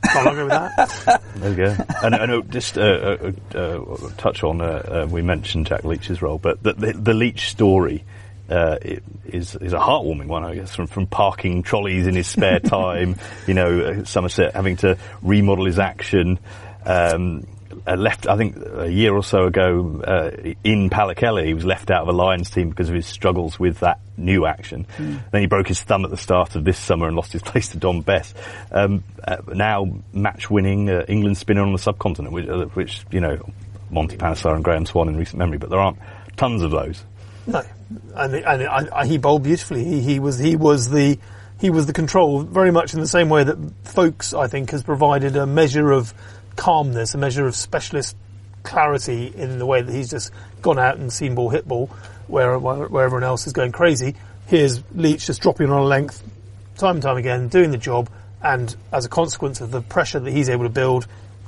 [0.04, 1.22] Can't argue with that.
[1.36, 1.86] there you go.
[2.04, 4.65] And, and just uh, uh, uh, touch on, uh,
[5.06, 8.04] uh, we mentioned Jack Leach's role, but the, the, the Leach story
[8.50, 8.78] uh,
[9.26, 13.17] is is a heartwarming one, I guess, from, from parking trolleys in his spare time,
[13.46, 16.39] you know, Somerset having to remodel his action,
[16.88, 17.45] um,
[17.86, 21.45] uh, left, I think, a year or so ago uh, in Pallekele.
[21.45, 24.45] He was left out of a Lions team because of his struggles with that new
[24.45, 24.88] action.
[24.97, 25.19] Mm.
[25.32, 27.69] Then he broke his thumb at the start of this summer and lost his place
[27.69, 28.34] to Dom Bess.
[28.71, 33.38] Um, uh, now match-winning uh, England spinner on the subcontinent, which, uh, which, you know,
[33.89, 36.00] Monty Panesar and Graeme Swann in recent memory, but there aren't
[36.36, 37.04] tons of those.
[37.45, 37.63] No,
[38.15, 39.86] and, and, and he bowled beautifully.
[39.86, 41.17] He, he was he was the
[41.62, 44.84] he was the control, very much in the same way that Foakes I think, has
[44.84, 46.13] provided a measure of
[46.58, 48.17] calmness, a measure of specialist
[48.63, 51.88] clarity in the way that he's just gone out and seen ball, hit ball,
[52.28, 54.15] where, where everyone else is going crazy.
[54.48, 56.22] Here's Leach just dropping on a length
[56.76, 58.10] time and time again, doing the job,
[58.43, 61.08] and as a consequence of the pressure that he's able to build,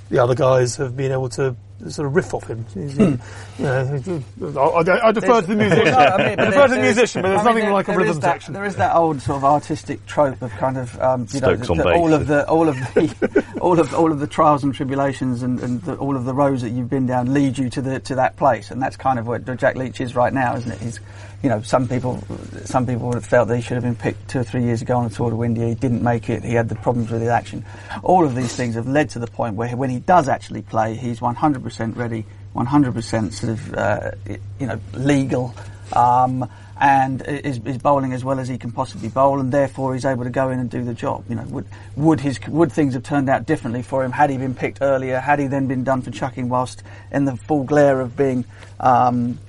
[0.09, 1.55] the other guys have been able to
[1.87, 2.63] sort of riff off him.
[2.63, 3.15] Hmm.
[3.57, 4.23] You know,
[4.59, 5.85] I, I, defer to the musician.
[5.85, 8.19] No, I, mean, I defer to the musician, but there's nothing there, like a rhythm
[8.19, 8.53] that, section.
[8.53, 11.73] There is that old sort of artistic trope of kind of um, you know the,
[11.73, 15.43] the, all of the all of the all of all of the trials and tribulations
[15.43, 17.99] and, and the, all of the roads that you've been down lead you to the
[18.01, 20.79] to that place, and that's kind of what Jack Leach is right now, isn't it?
[20.79, 20.99] He's
[21.41, 22.21] you know, some people,
[22.65, 24.81] some people would have felt that he should have been picked two or three years
[24.81, 25.67] ago on the Tour de India.
[25.67, 26.43] He didn't make it.
[26.43, 27.65] He had the problems with his action.
[28.03, 30.95] All of these things have led to the point where when he does actually play,
[30.95, 32.25] he's 100% ready,
[32.55, 34.11] 100% sort of, uh,
[34.59, 35.55] you know, legal,
[35.93, 36.49] um,
[36.81, 40.23] and is, is, bowling as well as he can possibly bowl, and therefore he's able
[40.23, 41.25] to go in and do the job.
[41.27, 41.65] You know, would
[41.97, 45.19] would his would things have turned out differently for him had he been picked earlier?
[45.19, 48.45] Had he then been done for chucking whilst in the full glare of being
[48.79, 49.39] um,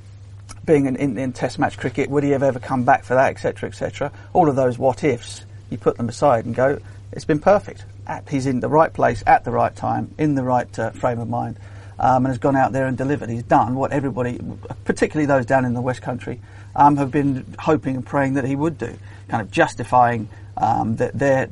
[0.70, 3.30] being in, in, in, Test match cricket, would he have ever come back for that,
[3.30, 4.12] etc., etc.
[4.32, 6.78] All of those what ifs, you put them aside and go,
[7.10, 7.84] it's been perfect.
[8.06, 11.18] At, he's in the right place at the right time, in the right uh, frame
[11.18, 11.56] of mind,
[11.98, 13.28] um, and has gone out there and delivered.
[13.30, 14.38] He's done what everybody,
[14.84, 16.40] particularly those down in the West Country,
[16.76, 21.18] um, have been hoping and praying that he would do, kind of justifying um, that
[21.18, 21.48] their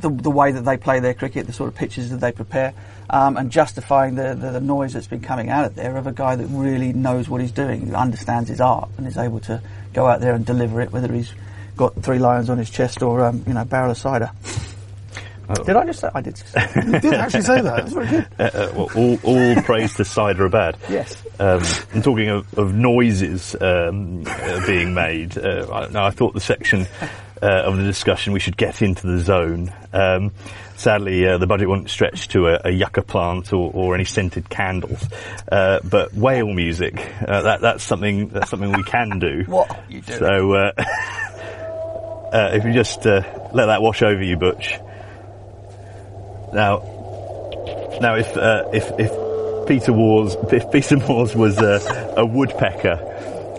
[0.00, 2.74] the, the way that they play their cricket, the sort of pitches that they prepare,
[3.08, 6.12] um, and justifying the, the, the, noise that's been coming out of there of a
[6.12, 9.60] guy that really knows what he's doing, understands his art, and is able to
[9.92, 11.32] go out there and deliver it, whether he's
[11.76, 14.30] got three lions on his chest or um, you know barrel of cider.
[15.48, 15.64] Oh.
[15.64, 16.08] Did I just say?
[16.14, 16.36] I did.
[16.36, 17.76] Say you did actually say that.
[17.76, 18.26] That's very good.
[18.38, 20.76] Uh, uh, well, all, all praise to Hyderabad.
[20.88, 21.22] Yes.
[21.40, 26.34] Um, and talking of, of noises um, uh, being made, uh, I, no, I thought
[26.34, 26.86] the section
[27.42, 29.72] uh, of the discussion we should get into the zone.
[29.92, 30.32] Um,
[30.76, 34.48] sadly, uh, the budget won't stretch to a, a yucca plant or, or any scented
[34.48, 35.02] candles,
[35.50, 39.44] uh, but whale music uh, that, that's something that's something we can do.
[39.50, 40.12] What you do?
[40.12, 40.72] So uh,
[42.32, 43.22] uh, if you just uh,
[43.52, 44.78] let that wash over you, Butch.
[46.52, 46.78] Now,
[48.00, 52.98] now if uh, if if Peter Wars if Peter Moores was uh, a woodpecker,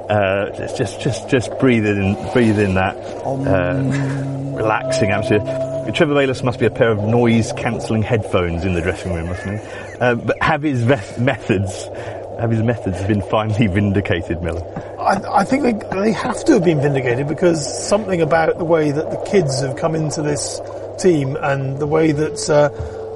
[0.09, 5.91] uh, just just just breathe in breathe in that uh, relaxing atmosphere.
[5.93, 9.59] Trevor Bayliss must be a pair of noise cancelling headphones in the dressing room, mustn't
[9.59, 9.97] he?
[9.99, 11.87] Uh, but have his ve- methods
[12.39, 14.63] have his methods been finally vindicated, Miller?
[14.99, 18.91] I, I think they, they have to have been vindicated because something about the way
[18.91, 20.59] that the kids have come into this
[20.99, 22.69] team and the way that uh,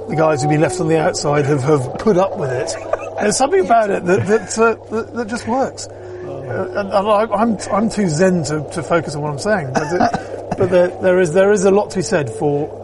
[0.07, 2.75] the guys who've been left on the outside have, have put up with it.
[3.19, 5.87] There's something about it that that, uh, that, that just works.
[6.47, 10.57] Uh, I, I'm I'm too zen to, to focus on what I'm saying, but, it,
[10.57, 12.83] but there, there is there is a lot to be said for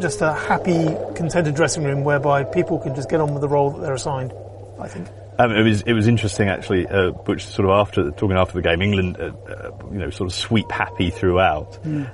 [0.00, 3.70] just a happy, contented dressing room whereby people can just get on with the role
[3.70, 4.32] that they're assigned.
[4.78, 5.08] I think.
[5.38, 7.46] Um, it was it was interesting actually, uh, Butch.
[7.46, 10.70] Sort of after talking after the game, England, uh, uh, you know, sort of sweep
[10.70, 11.78] happy throughout.
[11.86, 12.06] um,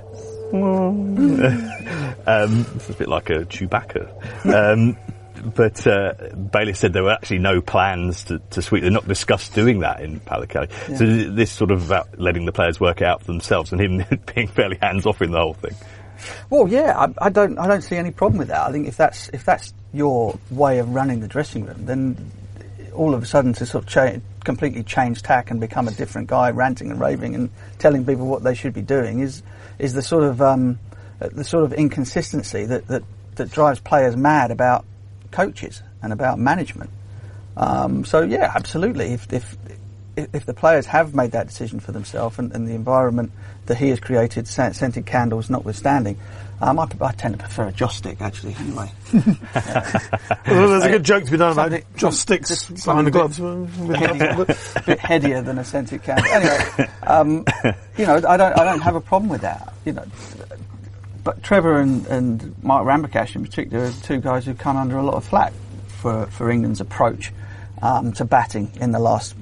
[2.75, 4.53] it's a bit like a Chewbacca.
[4.53, 4.97] Um,
[5.55, 8.81] but uh, Bayliss said there were actually no plans to, to sweep.
[8.81, 10.71] They're not discussed doing that in Pallekele.
[10.97, 14.19] So this sort of about letting the players work it out for themselves and him
[14.35, 15.75] being fairly hands off in the whole thing.
[16.49, 18.61] Well, yeah, I, I don't, I don't see any problem with that.
[18.61, 22.31] I think if that's if that's your way of running the dressing room, then
[22.93, 26.27] all of a sudden to sort of cha- completely change tack and become a different
[26.27, 29.43] guy, ranting and raving and telling people what they should be doing is
[29.77, 30.79] is the sort of um,
[31.21, 33.03] uh, the sort of inconsistency that, that
[33.35, 34.85] that drives players mad about
[35.31, 36.89] coaches and about management.
[37.55, 39.13] Um, so yeah, absolutely.
[39.13, 39.55] If, if
[40.15, 43.31] if the players have made that decision for themselves and, and the environment
[43.67, 46.17] that he has created, scented candles notwithstanding,
[46.59, 48.55] um, I, I tend to prefer a joss stick actually.
[48.59, 53.11] Anyway, Well, there's a good joke to be done about Something- joss sticks behind the
[53.11, 53.39] gloves.
[53.39, 56.25] a bit headier than a scented candle.
[56.31, 57.45] Anyway, um,
[57.97, 59.71] you know, I don't, I don't have a problem with that.
[59.85, 60.05] You know,
[61.27, 65.03] but Trevor and, and Mark Ramprakash in particular are two guys who've come under a
[65.03, 65.51] lot of flack
[65.87, 67.33] for, for England's approach
[67.81, 69.35] um, to batting in the last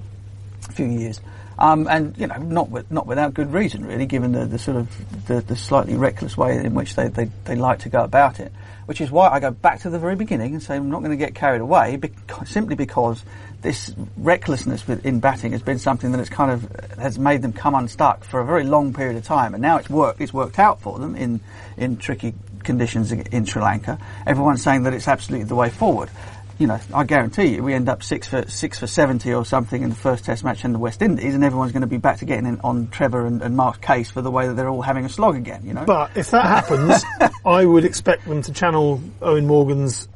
[0.72, 1.22] few years.
[1.60, 4.78] Um, and you know, not with, not without good reason, really, given the, the sort
[4.78, 8.40] of the, the slightly reckless way in which they, they, they like to go about
[8.40, 8.52] it.
[8.88, 11.12] Which is why I go back to the very beginning and say I'm not going
[11.12, 13.24] to get carried away, because, simply because
[13.66, 17.52] this recklessness with, in batting has been something that has kind of has made them
[17.52, 20.22] come unstuck for a very long period of time, and now it's worked.
[20.22, 21.42] It's worked out for them in
[21.76, 24.00] in tricky conditions in Sri Lanka.
[24.26, 26.10] Everyone's saying that it's absolutely the way forward
[26.58, 29.82] you know, I guarantee you, we end up six for six for seventy or something
[29.82, 32.20] in the first Test match in the West Indies, and everyone's going to be back
[32.20, 34.82] to getting in on Trevor and, and Mark's case for the way that they're all
[34.82, 35.62] having a slog again.
[35.66, 37.04] You know, But if that happens,
[37.46, 40.08] I would expect them to channel Eoin Morgan's.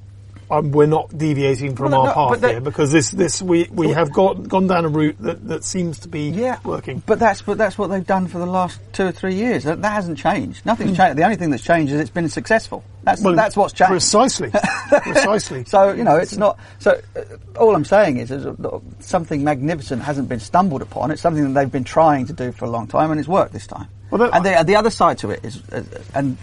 [0.52, 3.90] Um, we're not deviating from Well, our no, path here because this, this we, we
[3.90, 7.04] have got gone down a route that, that seems to be yeah, working.
[7.06, 9.66] But that's but that's what they've done for the last two or three years.
[9.66, 10.66] That, that hasn't changed.
[10.66, 11.18] Nothing's changed.
[11.20, 12.84] The only thing that's changed is it's been successful.
[13.04, 13.92] That's Well, that's what's changed.
[13.92, 14.52] Precisely,
[14.90, 15.66] precisely.
[15.66, 16.58] So you know, it's not.
[16.80, 17.22] So uh,
[17.60, 21.12] all I'm saying is, is uh, something magnificent hasn't been stumbled upon.
[21.12, 23.54] It's something that they've been trying to do for a long time, and it's worked
[23.54, 23.88] this time.
[24.10, 25.84] Well, that- and the, the other side to it is, uh,
[26.16, 26.38] and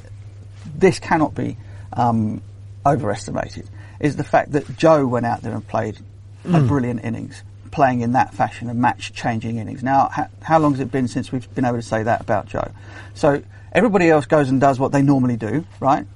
[0.77, 1.57] this cannot be
[1.93, 2.41] um,
[2.85, 3.69] overestimated,
[4.01, 5.99] is the fact that Joe went out there and played
[6.45, 6.67] a hmm.
[6.67, 9.83] brilliant innings, playing in that fashion, a match-changing innings.
[9.83, 12.47] Now, how, how long has it been since we've been able to say that about
[12.47, 12.71] Joe?
[13.15, 16.07] So everybody else goes and does what they normally do, right?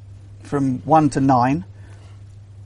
[0.42, 1.64] From one to nine.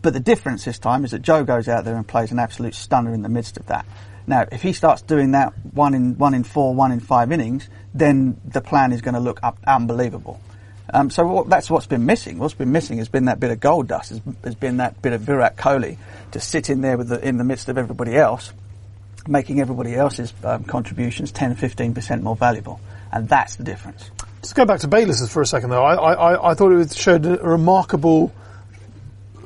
[0.02, 2.74] But the difference this time is that Joe goes out there and plays an absolute
[2.74, 3.86] stunner in the midst of that.
[4.26, 7.68] Now, if he starts doing that one in one in four, one in five innings,
[7.92, 10.40] then the plan is going to look up unbelievable.
[10.92, 12.38] Um, so what, that's what's been missing.
[12.38, 14.10] What's been missing has been that bit of gold dust.
[14.10, 15.96] Has, has been that bit of Virat Kohli
[16.32, 18.52] to sit in there the, in the midst of everybody else,
[19.26, 22.80] making everybody else's um, contributions 10, 15 percent more valuable,
[23.12, 24.10] and that's the difference.
[24.42, 25.82] Just go back to Bayliss for a second, though.
[25.82, 28.30] I, I, I thought it showed a remarkable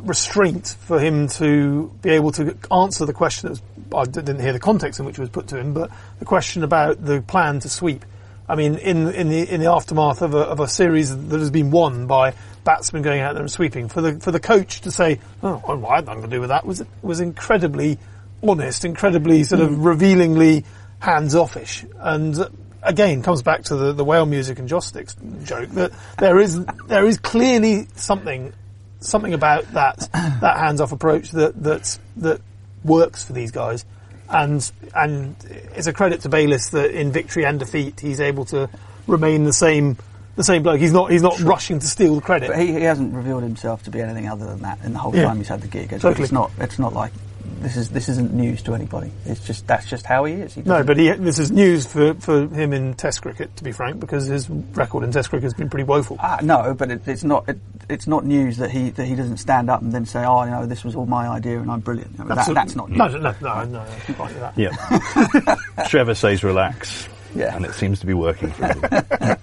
[0.00, 3.62] restraint for him to be able to answer the question was,
[3.94, 6.64] I didn't hear the context in which it was put to him, but the question
[6.64, 8.04] about the plan to sweep.
[8.48, 11.50] I mean, in in the in the aftermath of a, of a series that has
[11.50, 12.34] been won by
[12.64, 15.86] batsmen going out there and sweeping, for the for the coach to say, "Oh, well,
[15.86, 17.98] I had nothing to do with that," was was incredibly
[18.42, 20.64] honest, incredibly sort of revealingly
[20.98, 22.48] hands offish, and uh,
[22.82, 26.64] again comes back to the, the whale music and joss sticks joke that there is
[26.86, 28.52] there is clearly something
[29.00, 32.40] something about that that hands off approach that that that
[32.84, 33.84] works for these guys,
[34.30, 35.36] and and
[35.74, 38.68] it's a credit to Bayliss that in victory and defeat he's able to
[39.06, 39.96] remain the same
[40.36, 40.78] the same bloke.
[40.80, 42.48] He's not he's not rushing to steal the credit.
[42.48, 45.14] But he, he hasn't revealed himself to be anything other than that in the whole
[45.14, 45.24] Yeah.
[45.24, 45.92] time he's had the gig.
[45.92, 46.22] It's, Totally.
[46.24, 47.12] it's not it's not like
[47.60, 49.10] this is this isn't news to anybody.
[49.24, 50.54] It's just that's just how he is.
[50.54, 53.72] He No, but he, this is news for, for him in Test cricket, to be
[53.72, 56.16] frank, because his record in Test cricket has been pretty woeful.
[56.20, 57.48] Ah, no, but it, it's not.
[57.48, 57.58] It,
[57.88, 60.50] it's not news that he that he doesn't stand up and then say, "Oh, you
[60.50, 62.98] know, this was all my idea and I'm brilliant." You know, that, that's not news.
[62.98, 63.80] No, no, no, no, no,
[64.24, 64.52] I that.
[64.56, 65.84] Yeah.
[65.88, 67.08] Trevor says relax.
[67.34, 67.54] Yeah.
[67.54, 69.36] And it seems to be working for him.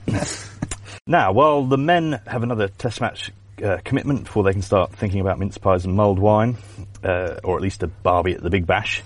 [1.07, 3.31] now, while the men have another test match
[3.63, 6.57] uh, commitment before they can start thinking about mince pies and mulled wine,
[7.05, 9.03] uh, or at least a barbie at the Big Bash,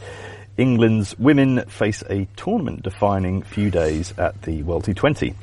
[0.58, 5.34] England's women face a tournament defining few days at the World T20.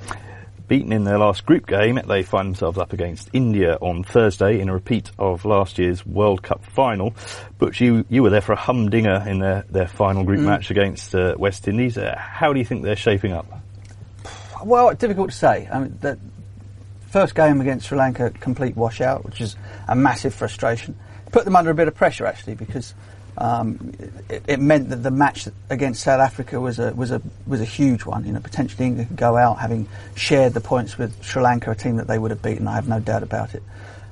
[0.68, 4.68] Beaten in their last group game, they find themselves up against India on Thursday in
[4.68, 7.14] a repeat of last year's World Cup final.
[7.58, 11.14] But you you were there for a humdinger in their, their final group match against
[11.14, 11.96] uh, West Indies.
[11.96, 13.46] Uh, how do you think they're shaping up?
[14.64, 15.68] Well, difficult to say.
[15.72, 16.18] I mean, the
[17.10, 20.98] first game against Sri Lanka, complete washout, which is a massive frustration.
[21.36, 22.94] Put them under a bit of pressure actually because
[23.36, 23.92] um,
[24.30, 27.66] it, it meant that the match against South Africa was a was a was a
[27.66, 28.24] huge one.
[28.24, 31.74] You know, potentially England could go out having shared the points with Sri Lanka, a
[31.74, 32.66] team that they would have beaten.
[32.66, 33.62] I have no doubt about it.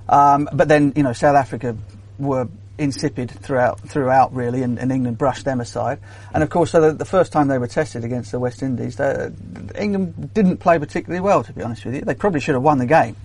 [0.07, 1.75] Um, but then, you know, South Africa
[2.19, 6.01] were insipid throughout, throughout really, and, and England brushed them aside.
[6.35, 8.97] And of course, so the, the first time they were tested against the West Indies,
[8.97, 9.31] they,
[9.75, 12.03] England didn't play particularly well, to be honest with you.
[12.03, 13.17] They probably should have won the game.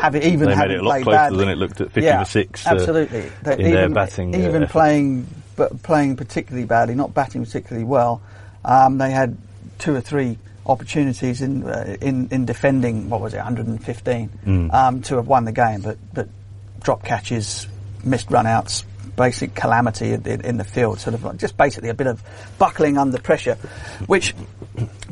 [0.00, 1.38] Have it even they made it a lot closer badly.
[1.38, 3.20] than it looked at 50 yeah, to 6 uh, absolutely.
[3.42, 4.34] They- in their even, batting.
[4.34, 4.72] uh, even effort.
[4.72, 8.20] playing, but playing particularly badly, not batting particularly well.
[8.64, 9.36] Um, they had
[9.78, 13.08] two or three opportunities in uh, in in defending.
[13.08, 14.74] What was it, 115, Mm.
[14.74, 16.28] um, to have won the game, but but
[16.82, 17.68] drop catches,
[18.04, 18.82] missed runouts,
[19.16, 20.98] basic calamity in, in, in the field.
[20.98, 22.20] Sort of like just basically a bit of
[22.58, 23.54] buckling under pressure,
[24.06, 24.34] which,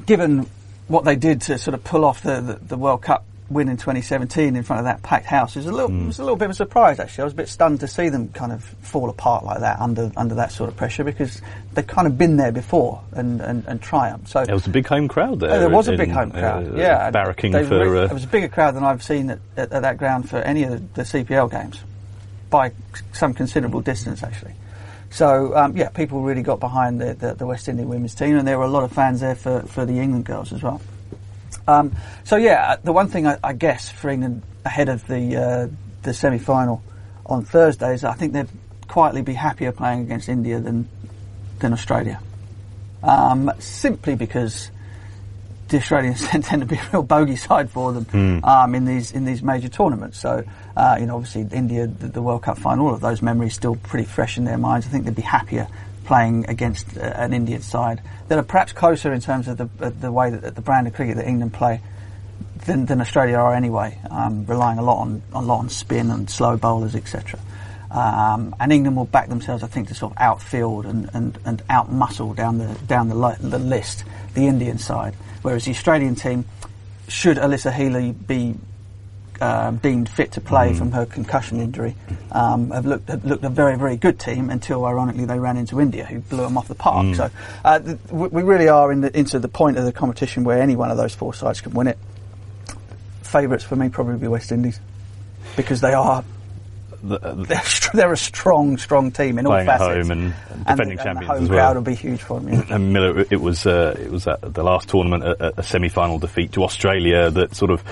[0.07, 0.47] given
[0.89, 3.77] what they did to sort of pull off the, the, the World Cup win in
[3.77, 6.07] 2017 in front of that packed house was a little Mm.
[6.07, 7.23] was a little bit of a surprise actually.
[7.23, 10.11] I was a bit stunned to see them kind of fall apart like that under
[10.17, 11.43] under that sort of pressure because
[11.75, 14.29] they've kind of been there before and, and, and triumphed.
[14.29, 15.51] So There was a big home crowd there.
[15.51, 16.79] Oh, there was a big home uh, crowd.
[16.79, 17.97] yeah, barracking They for.
[17.97, 20.39] uh, it was a bigger crowd than I've seen at, at, at that ground for
[20.39, 21.81] any of the, the CPL games,
[22.49, 22.73] by
[23.13, 24.55] some considerable distance actually.
[25.11, 28.49] So um, yeah, people really got behind the, the, the West Indian women's team, and
[28.49, 30.81] there were a lot of fans there for, for the England girls as well.
[31.67, 35.69] Um, so yeah, the one thing I, I guess for England ahead of the uh,
[36.03, 36.83] the semi final
[37.27, 38.49] on Thursday is I think they'd
[38.89, 40.89] quietly be happier playing against India than
[41.61, 42.21] than Australia,
[43.03, 44.71] um, simply because
[45.69, 49.25] the Australians tend to be a real bogey side for them um, in these in
[49.25, 50.19] these major tournaments.
[50.19, 50.45] So
[50.77, 53.77] uh, you know, obviously India, the, the World Cup final, all of those memories still
[53.77, 54.87] pretty fresh in their minds.
[54.87, 55.69] I think they'd be happier
[56.05, 59.91] playing against uh, an Indian side that are perhaps closer in terms of the uh,
[59.91, 61.81] the way that the brand of cricket that England play
[62.65, 66.29] than, than Australia are anyway, um, relying a lot on a lot on spin and
[66.31, 67.39] slow bowlers, etc.
[67.91, 71.65] Um, and England will back themselves, I think, to sort of outfield and, and, and
[71.69, 75.15] outmuscle down the down the, li- the list the Indian side.
[75.43, 76.45] Whereas the Australian team,
[77.09, 78.57] should Alyssa Healy be
[79.45, 81.95] uh, deemed fit to play from her concussion injury,
[82.33, 85.81] um, have looked have looked a very very good team until ironically they ran into
[85.81, 87.15] India, who blew them off the park.
[87.15, 87.31] So
[87.65, 90.77] uh, th- we really are in the, into the point of the competition where any
[90.77, 91.99] one of those four sides can win it.
[93.23, 94.81] Favourites for me probably be West Indies
[95.57, 96.25] because they are
[97.03, 97.35] the, uh,
[97.95, 101.07] they're, a strong strong team in all playing at home and And defending the, champions
[101.07, 102.53] and the home as crowd will be huge for them.
[102.53, 102.65] Yeah.
[102.75, 106.53] And Miller, it was uh, it was at the last tournament a, a semi-final defeat
[106.53, 107.85] to Australia that sort of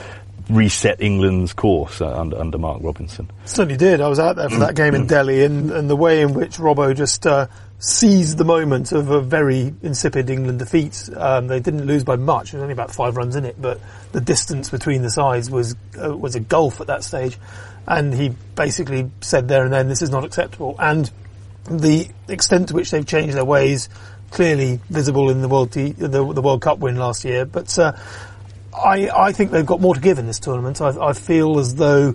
[0.49, 3.31] reset England's course uh, under under Mark Robinson.
[3.45, 4.01] Certainly did.
[4.01, 6.57] I was out there for that game in Delhi, and, and the way in which
[6.57, 7.47] Robbo just uh,
[7.79, 11.09] seized the moment of a very insipid England defeat.
[11.17, 12.53] Um, they didn't lose by much.
[12.53, 13.81] There was only about five runs in it, but
[14.13, 17.39] the distance between the sides was uh, was a gulf at that stage.
[17.87, 21.11] And he basically said there and then, "This is not acceptable." And
[21.69, 23.89] the extent to which they've changed their ways
[24.31, 27.79] clearly visible in the World T- the, the World Cup win last year, but.
[28.75, 30.81] I, I think they've got more to give in this tournament.
[30.81, 32.15] I, I feel as though,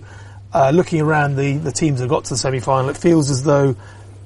[0.52, 3.76] uh, looking around the, the teams that got to the semi-final, it feels as though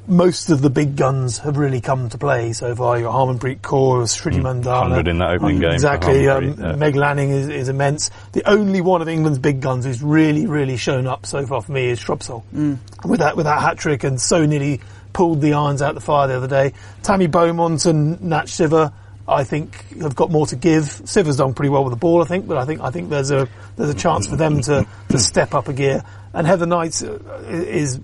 [0.07, 2.99] most of the big guns have really come to play so far.
[2.99, 4.91] Your Harmanpreet Kaur, Smriti Mandhana.
[4.91, 6.29] 100 in that opening game Exactly.
[6.29, 6.75] Um, yeah.
[6.75, 8.11] Meg Lanning is, is immense.
[8.33, 11.73] The only one of England's big guns who's really, really shown up so far for
[11.73, 12.43] me is Shrubsole.
[13.05, 14.81] With that, with that hat trick and so nearly
[15.13, 16.73] pulled the irons out the fire the other day.
[17.03, 18.93] Tammy Beaumont and Nat Sciver,
[19.27, 20.85] I think have got more to give.
[21.05, 23.31] Sciver's done pretty well with the ball, I think, but I think I think there's
[23.31, 26.05] a there's a chance for them to, to step up a gear.
[26.35, 28.01] And Heather Knight uh, is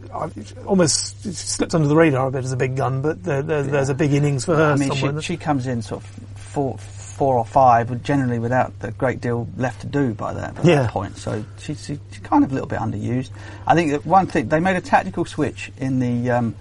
[0.66, 3.71] almost slipped under the radar a bit as a big gun, but there, there, yeah.
[3.71, 4.73] there's a big innings for her.
[4.73, 8.91] I mean, she, she, comes in sort of four, four or five, generally without a
[8.91, 10.83] great deal left to do by that, by yeah.
[10.83, 11.16] that point.
[11.16, 13.31] So she's, she's, kind of a little bit underused.
[13.66, 16.55] I think that one thing they made a tactical switch in the um,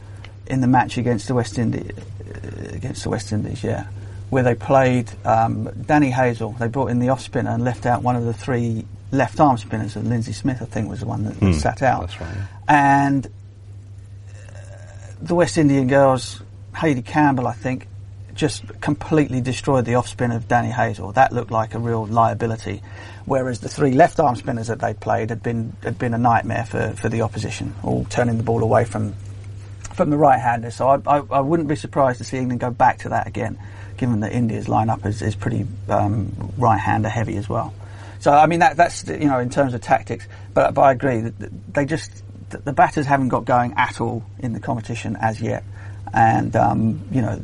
[0.47, 3.87] in the match against the West Indies, uh, against the West Indies, yeah
[4.29, 6.57] where they played um, Danny Hazell.
[6.57, 9.57] They brought in the off spinner and left out one of the three left arm
[9.57, 12.01] spinners, and Linsey Smith, I think, was the one that, mm, sat out.
[12.01, 12.35] That's right.
[12.35, 12.45] Yeah.
[12.67, 13.29] And uh,
[15.21, 16.41] the West Indian girls,
[16.75, 17.87] Hayley Campbell, I think,
[18.33, 21.13] just completely destroyed the off spin of Danny Hazell.
[21.13, 22.83] That looked like a real liability.
[23.25, 26.65] Whereas the three left arm spinners that they played had been had been a nightmare
[26.65, 29.15] for, for the opposition, all turning the ball away from
[29.93, 30.69] from the right hander.
[30.69, 33.57] So I, I, I wouldn't be surprised to see England go back to that again
[33.97, 37.73] given that India's lineup is, is pretty um, right-hander heavy as well.
[38.19, 41.21] So I mean that that's you know in terms of tactics, but but I agree
[41.21, 45.63] they just the batters haven't got going at all in the competition as yet,
[46.13, 47.39] and um, you know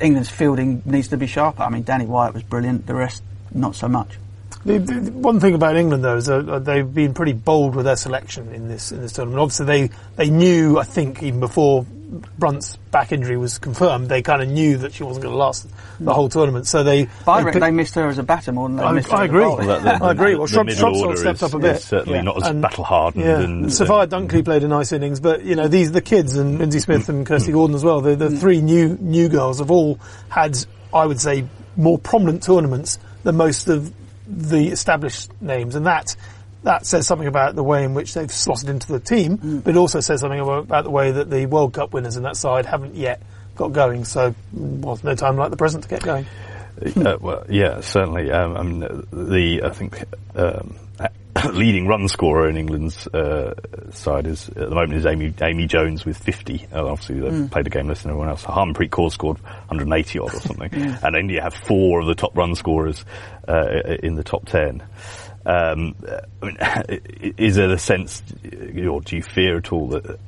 [0.00, 1.62] England's fielding needs to be sharper.
[1.62, 4.18] I mean Danny Wyatt was brilliant, the rest not so much.
[4.64, 7.94] The, the, one thing about England, though, is uh, they've been pretty bold with their
[7.96, 9.40] selection in this in this tournament.
[9.40, 11.86] Obviously, they they knew, I think, even before
[12.38, 15.68] Brunt's back injury was confirmed, they kind of knew that she wasn't going to last
[15.98, 16.66] the whole tournament.
[16.66, 18.92] So they, but they, I they missed her as a batter more than they I,
[18.92, 19.16] missed her.
[19.16, 19.40] I agree.
[19.40, 20.36] Well, the, I agree.
[20.36, 21.80] Well, Shrubsole stepped up a bit.
[21.80, 22.24] certainly yeah.
[22.24, 23.24] not as battle hardened.
[23.24, 23.40] Yeah.
[23.40, 26.80] And, Sophia Dunkley played a nice innings, but you know these the kids and Linsey
[26.80, 28.00] Smith and Kirsty Gordon as well.
[28.00, 28.38] The, the mm.
[28.38, 29.98] three new new girls have all
[30.28, 30.56] had,
[30.94, 31.46] I would say,
[31.76, 33.92] more prominent tournaments than most of
[34.28, 36.16] the established names, and that
[36.62, 39.64] that says something about the way in which they've slotted into the team, mm.
[39.64, 42.36] but it also says something about the way that the World Cup winners in that
[42.36, 43.22] side haven't yet
[43.54, 44.04] got going.
[44.04, 46.26] So, well, no time like the present to get going.
[46.96, 48.30] Uh, well, yeah, certainly.
[48.30, 48.80] Um, I mean,
[49.12, 50.04] the I think
[50.34, 50.76] um,
[51.52, 53.54] leading run scorer in England's uh,
[53.90, 56.66] side is at the moment is Amy Amy Jones with 50.
[56.72, 57.50] Uh, obviously, they mm.
[57.50, 58.44] played a game less than everyone else.
[58.44, 61.02] Harmanpreet Kaur scored 180 odd or something, mm.
[61.02, 63.04] and India have four of the top run scorers
[63.48, 63.66] uh,
[64.02, 64.82] in the top 10.
[65.46, 65.94] Um,
[66.42, 70.18] I mean, is there a sense, or do you fear at all that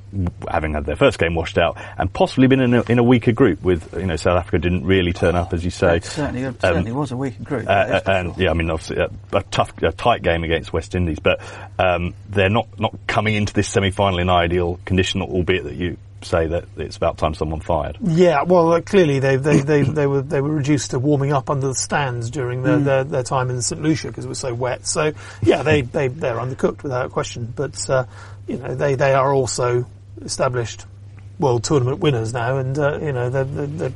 [0.48, 3.32] having had their first game washed out and possibly been in a, in a weaker
[3.32, 5.96] group with, you know, South Africa didn't really turn up, as you say.
[5.96, 7.68] It certainly, it certainly um, was a weaker group.
[7.68, 11.18] Uh, and yeah, I mean, obviously a, a, tough, a tight game against West Indies,
[11.18, 11.40] but
[11.78, 16.46] um, they're not, not coming into this semi-final in ideal condition, albeit that you say
[16.46, 17.98] that it's about time someone fired.
[18.02, 21.50] Yeah, well, uh, clearly they, they, they, they, were they were reduced to warming up
[21.50, 22.84] under the stands during their, mm.
[22.84, 24.86] their, their, time in St Lucia because it was so wet.
[24.86, 25.12] So
[25.42, 27.52] yeah, they they they're undercooked without question.
[27.54, 28.04] But uh,
[28.46, 29.86] you know they they are also
[30.22, 30.86] established
[31.38, 33.92] world tournament winners now, and uh, you know they're, they're,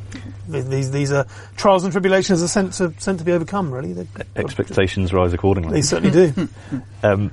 [0.49, 3.73] they're, these these are trials and tribulations are sent to sent to be overcome.
[3.73, 4.07] Really,
[4.37, 5.73] expectations rise accordingly.
[5.73, 6.49] They certainly do.
[7.03, 7.33] um,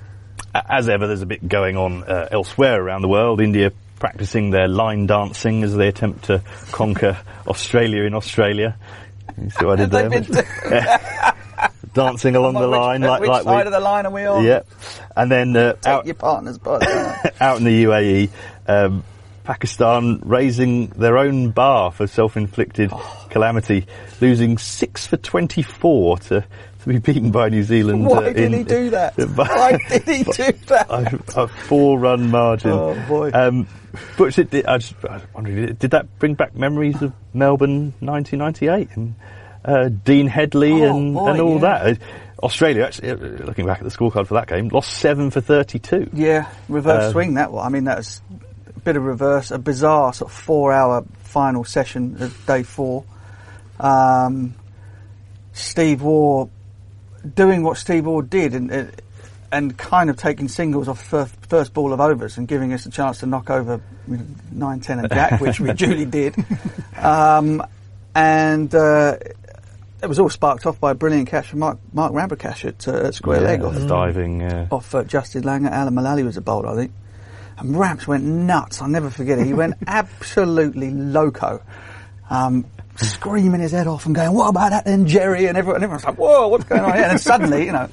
[0.53, 3.41] as ever, there's a bit going on uh, elsewhere around the world.
[3.41, 6.41] India practicing their line dancing as they attempt to
[6.71, 8.77] conquer Australia in Australia.
[9.41, 9.91] You see what I did
[10.31, 11.35] there?
[11.93, 14.25] dancing along the which, line, like, which like side we, of the line are we
[14.25, 14.43] on?
[14.43, 14.61] Yeah,
[15.15, 16.83] and then uh, out, your partner's butt.
[17.41, 18.29] out in the UAE,
[18.67, 19.03] um,
[19.43, 23.27] Pakistan raising their own bar for self-inflicted oh.
[23.29, 23.87] calamity,
[24.21, 26.45] losing six for twenty-four to
[26.81, 28.05] to be beaten by New Zealand.
[28.05, 29.17] Why uh, did in, he do that?
[29.17, 30.89] Why did he do that?
[30.89, 32.71] A, a four-run margin.
[32.71, 33.31] Oh boy!
[33.33, 33.67] Um,
[34.17, 39.15] but did, I just I wondered, did that bring back memories of Melbourne 1998 and
[39.65, 41.93] uh, Dean Headley oh, and, boy, and all yeah.
[41.93, 41.99] that?
[42.41, 46.11] Australia, actually, uh, looking back at the scorecard for that game, lost seven for 32.
[46.13, 47.65] Yeah, reverse uh, swing that one.
[47.65, 48.21] I mean, that was
[48.75, 53.03] a bit of reverse, a bizarre sort of four-hour final session of day four.
[53.79, 54.55] Um,
[55.53, 56.49] Steve Waugh
[57.35, 58.71] doing what Steve Waugh did and
[59.51, 62.89] and kind of taking singles off first, first ball of overs and giving us a
[62.89, 63.81] chance to knock over
[64.51, 66.35] nine, ten, and Jack, which we duly did.
[66.97, 67.63] Um,
[68.15, 69.17] and uh,
[70.01, 72.13] it was all sparked off by a brilliant catch from Mark, Mark
[72.45, 75.71] at, uh, at square yeah, leg off diving uh, off uh, Justin Langer.
[75.71, 76.93] Alan Mullally was a bowler, I think.
[77.57, 78.81] And Ramps went nuts.
[78.81, 79.45] I'll never forget it.
[79.45, 81.61] He went absolutely loco.
[82.29, 86.05] Um, screaming his head off and going, "What about that then, Jerry?" And everyone, everyone's
[86.05, 87.89] like, "Whoa, what's going on here?" And then suddenly, you know,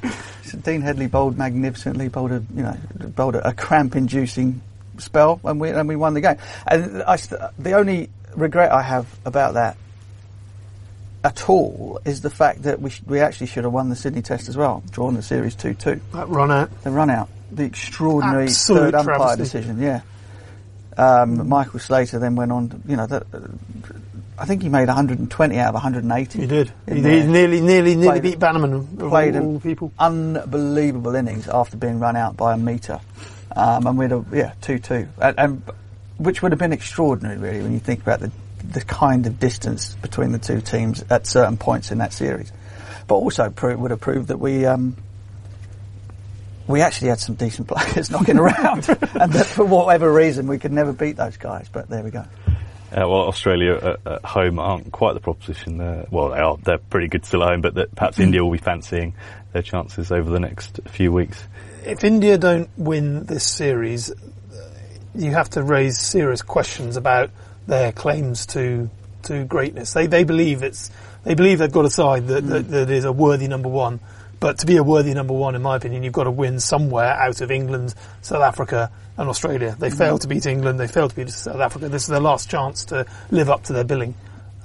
[0.52, 2.76] Dean Headley bowled magnificently, bowled a, you know,
[3.14, 4.60] bowled a, a cramp-inducing
[4.98, 6.36] spell, and we and we won the game.
[6.66, 7.16] And I,
[7.58, 9.76] the only regret I have about that
[11.24, 14.22] at all is the fact that we sh- we actually should have won the Sydney
[14.22, 16.00] Test as well, drawn the series two two.
[16.12, 20.02] That run out, the run out, the extraordinary Absolute third umpire decision, yeah.
[20.98, 23.24] Um, Michael Slater then went on, to, you know, that,
[24.38, 26.38] I think he made 120 out of 180.
[26.40, 26.72] He did.
[26.86, 29.92] He, he nearly, nearly, nearly Played- beat Bannerman played an all people.
[29.98, 33.00] unbelievable innings after being run out by a metre,
[33.54, 35.62] um, and we'd have yeah two two, and, and
[36.18, 38.30] which would have been extraordinary really when you think about the
[38.72, 42.52] the kind of distance between the two teams at certain points in that series,
[43.06, 44.66] but also pro- would have proved that we.
[44.66, 44.96] Um,
[46.68, 50.72] we actually had some decent players knocking around, and that for whatever reason we could
[50.72, 51.68] never beat those guys.
[51.72, 52.24] But there we go.
[52.96, 55.80] Uh, well, Australia at, at home aren't quite the proposition.
[55.80, 56.56] Uh, well, they are.
[56.56, 59.14] They're pretty good still at home, but that perhaps India will be fancying
[59.52, 61.44] their chances over the next few weeks.
[61.84, 64.12] If India don't win this series,
[65.14, 67.30] you have to raise serious questions about
[67.66, 68.88] their claims to
[69.24, 69.92] to greatness.
[69.92, 70.90] They they believe it's
[71.24, 74.00] they believe they've got a side that, that, that is a worthy number one.
[74.38, 77.12] But to be a worthy number one, in my opinion, you've got to win somewhere
[77.14, 79.74] out of England, South Africa, and Australia.
[79.78, 80.78] They failed to beat England.
[80.78, 81.88] They failed to beat South Africa.
[81.88, 84.14] This is their last chance to live up to their billing.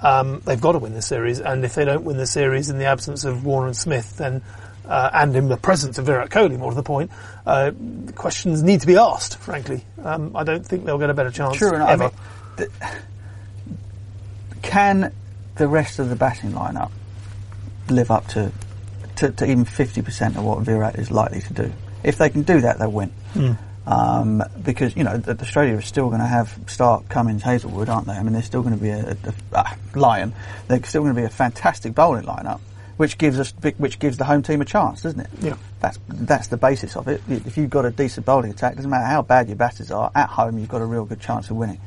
[0.02, 2.80] Um, they've got to win this series, and if they don't win the series in
[2.80, 4.42] the absence of Warner and Smith, then
[4.86, 7.12] uh, and in the presence of Virat Kohli, more to the point,
[7.46, 7.72] uh,
[8.16, 9.38] questions need to be asked.
[9.38, 11.88] Frankly, um, I don't think they'll get a better chance True enough.
[11.88, 12.04] I ever.
[12.04, 12.12] mean,
[12.58, 12.70] th-
[14.64, 15.14] can
[15.56, 16.92] the rest of the batting lineup
[17.90, 18.52] live up to,
[19.22, 21.74] to, to even 50% of what Virat is likely to do?
[22.04, 23.12] If they can do that, they'll win.
[23.86, 28.14] Um, because, you know, Australia is still going to have Stark, Cummins, Hazlewood, aren't they?
[28.14, 30.34] I mean, they're still going to be a, a, a ah, Lion.
[30.68, 32.60] They're still going to be a fantastic bowling lineup,
[32.98, 35.30] which gives us, which gives the home team a chance, doesn't it?
[35.40, 35.56] Yeah.
[35.80, 37.22] That's that's the basis of it.
[37.28, 40.12] If you've got a decent bowling attack, doesn't matter how bad your batters are.
[40.14, 41.82] At home, you've got a real good chance of winning,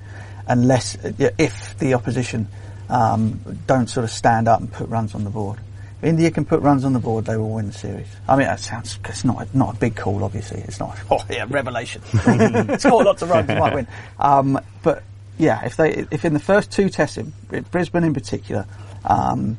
[0.48, 2.48] unless if the opposition
[2.88, 5.60] um, don't sort of stand up and put runs on the board.
[6.04, 8.08] If India can put runs on the board, they will win the series.
[8.28, 10.60] I mean, that sounds it's not not a big call, obviously.
[10.60, 12.02] It's not oh yeah, revelation.
[12.78, 13.88] Score lots of runs, you might win.
[14.18, 15.02] Um, but
[15.38, 17.32] yeah, if they if in the first two tests, in
[17.70, 18.66] Brisbane in particular,
[19.02, 19.56] um,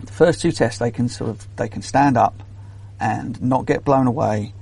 [0.00, 2.42] the first two tests they can sort of they can stand up
[2.98, 4.54] and not get blown away,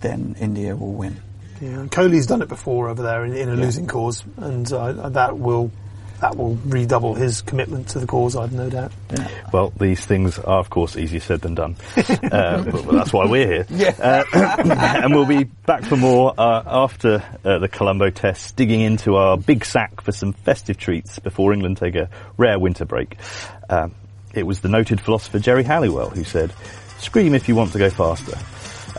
[0.00, 1.20] then India will win.
[1.60, 5.10] Yeah, and Kohli's done it before over there in, in a losing cause, and uh,
[5.10, 5.70] that will
[6.22, 8.36] that will redouble his commitment to the cause.
[8.36, 8.92] I've no doubt.
[9.52, 11.74] Well, these things are, of course, easier said than done.
[11.96, 13.66] uh, but, but that's why we're here.
[13.68, 13.96] Yeah.
[13.98, 19.16] Uh, and we'll be back for more uh, after uh, the Colombo test, digging into
[19.16, 23.16] our big sack for some festive treats before England take a rare winter break.
[23.68, 23.92] Um,
[24.32, 26.52] it was the noted philosopher Geri Halliwell who said,
[26.98, 28.38] "Scream if you want to go faster."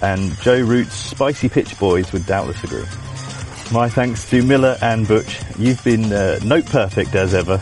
[0.05, 2.83] And Joe Root's spicy pitch boys would doubtless agree.
[3.71, 5.39] My thanks to Miller and Butch.
[5.57, 7.61] You've been uh, note perfect as ever.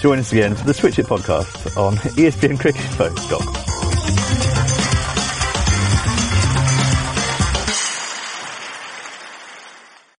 [0.00, 3.83] Join us again for the Switch Hit podcast on espncricinfo.com.